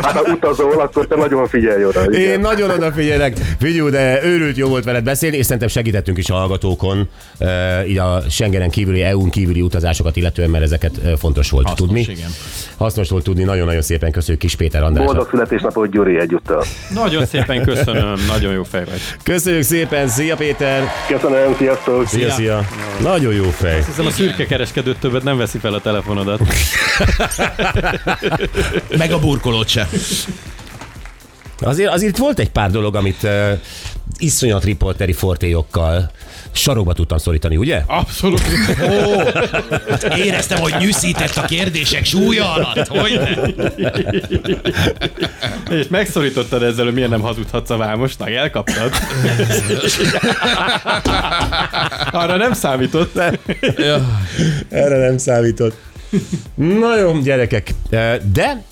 Hát 0.02 0.12
ha 0.12 0.32
utazol, 0.32 0.80
akkor 0.80 1.08
te 1.08 1.16
nagyon 1.16 1.48
figyelj 1.48 1.86
oda. 1.86 2.04
igen. 2.12 2.22
Én 2.22 2.40
nagyon 2.40 2.70
odafigyelek. 2.70 3.38
Figyú, 3.60 3.90
de 3.90 4.24
őrült 4.24 4.58
jó 4.58 4.68
volt 4.68 4.84
veled 4.84 5.04
beszélni, 5.04 5.38
és 5.38 5.46
szerintem 5.46 5.68
segítettünk 5.68 6.18
is 6.18 6.30
a 6.30 6.34
hallgatókon, 6.34 7.10
uh, 7.40 7.90
így 7.90 7.98
a 7.98 8.22
Schengenen 8.30 8.70
kívüli, 8.70 9.02
EU-n 9.02 9.30
kívüli 9.30 9.62
utazásokat 9.62 10.16
illetően, 10.16 10.50
mert 10.50 10.64
ezeket 10.64 10.92
uh, 11.04 11.12
fontos 11.18 11.50
volt 11.50 11.68
Hasznos, 11.68 11.88
tudni. 11.88 12.02
igen. 12.10 12.30
Hasznos 12.78 13.10
volt 13.10 13.24
tudni, 13.24 13.44
nagyon-nagyon 13.44 13.82
szépen 13.82 14.12
köszönjük 14.12 14.40
Kis 14.42 14.56
Péter 14.56 14.84
Andrásnak. 14.84 15.14
Boldog 15.16 15.32
születésnapot 15.32 15.90
Gyuri 15.92 16.20
egyúttal. 16.20 16.64
Nagyon 16.94 17.26
szépen 17.26 17.64
köszönöm, 17.64 18.16
nagyon 18.28 18.54
jó 18.54 18.64
fej 18.64 18.84
vagy. 18.86 19.00
Köszönjük 19.24 19.64
szépen, 19.64 20.08
szia 20.08 20.36
Péter! 20.36 20.84
Köszönöm, 21.08 21.56
sziasztok! 21.58 22.08
Szia, 22.08 22.30
szia! 22.32 22.62
Nagyon 23.02 23.34
jó 23.34 23.44
fej. 23.44 23.84
Hiszem 23.86 24.06
a 24.06 24.10
szürke 24.10 24.46
kereskedő 24.46 24.96
többet 25.00 25.24
nem 25.24 25.38
veszi 25.38 25.58
fel 25.58 25.74
a 25.74 25.82
telefonodat. 26.10 26.42
Meg 28.98 29.12
a 29.12 29.20
burkolót 29.20 29.68
se. 29.68 29.88
Azért, 31.60 31.92
azért 31.92 32.18
volt 32.18 32.40
egy 32.40 32.50
pár 32.50 32.72
dolog, 32.72 32.96
amit 32.96 33.24
uh, 33.24 33.52
iszonyat 34.18 34.64
riporteri 34.64 35.14
fortéjokkal 35.14 36.12
sarokba 36.52 36.94
tudtam 36.94 37.18
szorítani, 37.18 37.58
ugye? 37.58 37.84
Abszolút. 37.88 38.42
Ó, 38.90 39.20
hát 39.90 40.18
éreztem, 40.18 40.60
hogy 40.60 40.76
nyűszített 40.80 41.36
a 41.36 41.46
kérdések 41.46 42.06
súlya 42.06 42.54
alatt. 42.54 42.88
Hogy 42.88 43.20
És 45.70 45.88
megszorítottad 45.88 46.64
ezzel, 46.64 46.86
hogy 46.86 46.94
miért 46.94 47.10
nem 47.10 47.22
hazudhatsz 47.22 47.70
a 47.70 47.78
Vámosnak, 47.78 48.30
elkaptad. 48.30 48.92
Arra 52.12 52.38
nem 52.38 52.54
számított. 52.54 53.18
Erre 54.70 54.98
nem 54.98 55.18
számított. 55.18 55.89
Na 56.82 57.00
jó, 57.00 57.20
gyerekek, 57.20 57.74
de 58.34 58.64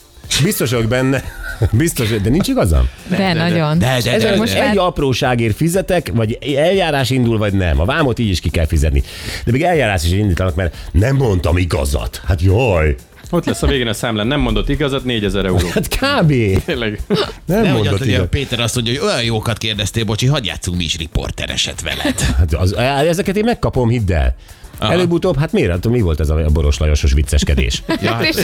biztos 0.44 0.72
vagyok 0.72 0.88
benne, 0.88 1.24
biztos, 1.72 2.10
de 2.10 2.30
nincs 2.30 2.48
igazam? 2.48 2.90
De, 3.08 3.34
nagyon. 3.34 3.80
de, 3.80 3.86
de, 3.86 4.12
Ezért 4.12 4.22
de, 4.22 4.36
most 4.36 4.54
de. 4.54 4.60
már 4.60 4.70
Egy 4.70 4.78
apróságért 4.78 5.56
fizetek, 5.56 6.12
vagy 6.14 6.38
eljárás 6.56 7.10
indul, 7.10 7.38
vagy 7.38 7.54
nem. 7.54 7.80
A 7.80 7.86
vámot 7.86 8.20
így 8.20 8.30
is 8.30 8.40
ki 8.40 8.50
kell 8.50 8.66
fizetni. 8.66 9.04
De 9.46 9.52
még 9.52 9.64
eljárás 9.64 10.04
is 10.04 10.12
indítanak, 10.12 10.56
mert 10.56 10.76
nem 10.92 11.16
mondtam 11.16 11.58
igazat. 11.58 12.22
Hát 12.26 12.42
jaj. 12.42 12.96
Ott 13.30 13.46
lesz 13.46 13.64
a 13.64 13.68
végén 13.68 13.88
a 13.88 13.94
számlán, 13.94 14.28
nem 14.28 14.40
mondott 14.40 14.70
igazat, 14.70 15.04
4000 15.04 15.46
euró. 15.46 15.68
Hát 15.74 15.88
kb. 15.88 16.34
Tényleg. 16.66 17.00
Nem 17.46 17.62
Nehogy 17.62 17.72
mondott 17.72 17.98
hogy 17.98 18.08
igazat. 18.08 18.30
Péter 18.30 18.60
azt 18.60 18.76
mondja, 18.76 18.94
hogy 18.94 19.10
olyan 19.10 19.24
jókat 19.24 19.58
kérdeztél, 19.58 20.04
bocsi, 20.04 20.26
hadd 20.26 20.46
játszunk 20.46 20.78
mi 20.78 20.84
is 20.84 20.98
riportereset 20.98 21.82
veled. 21.82 22.20
Hát 22.20 22.54
az, 22.54 22.74
ezeket 23.08 23.38
én 23.38 23.44
megkapom, 23.44 23.90
hidd 23.90 24.12
el. 24.12 24.36
Előbb-utóbb, 24.80 25.38
hát 25.38 25.52
miért? 25.52 25.72
Hát 25.72 25.88
mi 25.88 26.02
volt 26.02 26.20
ez 26.20 26.30
a 26.30 26.46
Boros 26.54 26.78
Lajosos 26.78 27.14
vicceskedés? 27.14 27.84
Ja, 28.02 28.12
hát, 28.14 28.24
és 28.24 28.36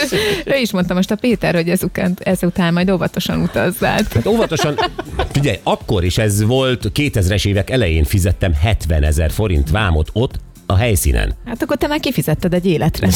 ő 0.44 0.54
is 0.56 0.72
mondta 0.76 0.94
most 0.94 1.10
a 1.10 1.14
Péter, 1.16 1.54
hogy 1.54 1.68
ezután, 1.68 2.16
ezután 2.22 2.72
majd 2.72 2.90
óvatosan 2.90 3.40
utazzál. 3.42 4.00
Hát 4.14 4.26
óvatosan, 4.26 4.78
figyelj, 5.32 5.56
akkor 5.62 6.04
is 6.04 6.18
ez 6.18 6.42
volt 6.44 6.90
2000-es 6.94 7.46
évek 7.46 7.70
elején 7.70 8.04
fizettem 8.04 8.52
70 8.54 9.02
ezer 9.02 9.30
forint 9.30 9.70
vámot 9.70 10.08
ott 10.12 10.34
a 10.66 10.76
helyszínen. 10.76 11.34
Hát 11.46 11.62
akkor 11.62 11.76
te 11.76 11.86
már 11.86 12.00
kifizetted 12.00 12.54
egy 12.54 12.66
életre. 12.66 13.08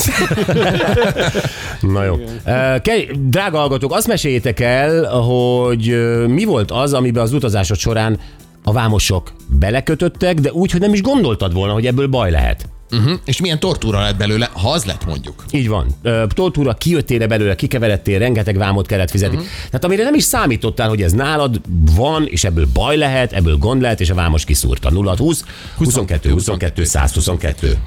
Na 1.81 2.05
jó. 2.05 2.15
Uh, 2.15 2.81
Ke- 2.83 3.29
drága 3.29 3.59
hallgatók, 3.59 3.93
azt 3.93 4.07
meséljétek 4.07 4.61
el, 4.61 5.05
hogy 5.05 5.97
mi 6.27 6.45
volt 6.45 6.71
az, 6.71 6.93
amiben 6.93 7.23
az 7.23 7.33
utazásod 7.33 7.77
során 7.77 8.19
a 8.65 8.73
vámosok 8.73 9.33
belekötöttek, 9.47 10.35
de 10.39 10.53
úgy, 10.53 10.71
hogy 10.71 10.81
nem 10.81 10.93
is 10.93 11.03
gondoltad 11.03 11.53
volna, 11.53 11.73
hogy 11.73 11.87
ebből 11.87 12.07
baj 12.07 12.31
lehet. 12.31 12.69
Uh-huh. 12.90 13.18
És 13.24 13.40
milyen 13.40 13.59
tortúra 13.59 14.01
lett 14.01 14.16
belőle, 14.16 14.51
ha 14.53 14.70
az 14.70 14.85
lett 14.85 15.07
mondjuk. 15.07 15.44
Így 15.51 15.68
van. 15.68 15.87
Tortúra, 16.29 16.74
kijöttél 16.74 17.27
belőle, 17.27 17.55
kikeveredtél, 17.55 18.18
rengeteg 18.18 18.57
vámot 18.57 18.87
kellett 18.87 19.11
fizetni. 19.11 19.37
Uh-huh. 19.37 19.51
Tehát 19.66 19.85
amire 19.85 20.03
nem 20.03 20.14
is 20.14 20.22
számítottál, 20.22 20.88
hogy 20.88 21.03
ez 21.03 21.12
nálad 21.12 21.61
van, 21.94 22.27
és 22.27 22.44
ebből 22.44 22.66
baj 22.72 22.96
lehet, 22.96 23.33
ebből 23.33 23.57
gond 23.57 23.81
lehet, 23.81 24.01
és 24.01 24.11
a 24.11 24.14
vámos 24.14 24.44
kiszúrta. 24.44 24.90
0 24.90 25.16
20 25.16 25.44
22 25.77 26.31
22 26.31 26.85
122. 26.85 27.79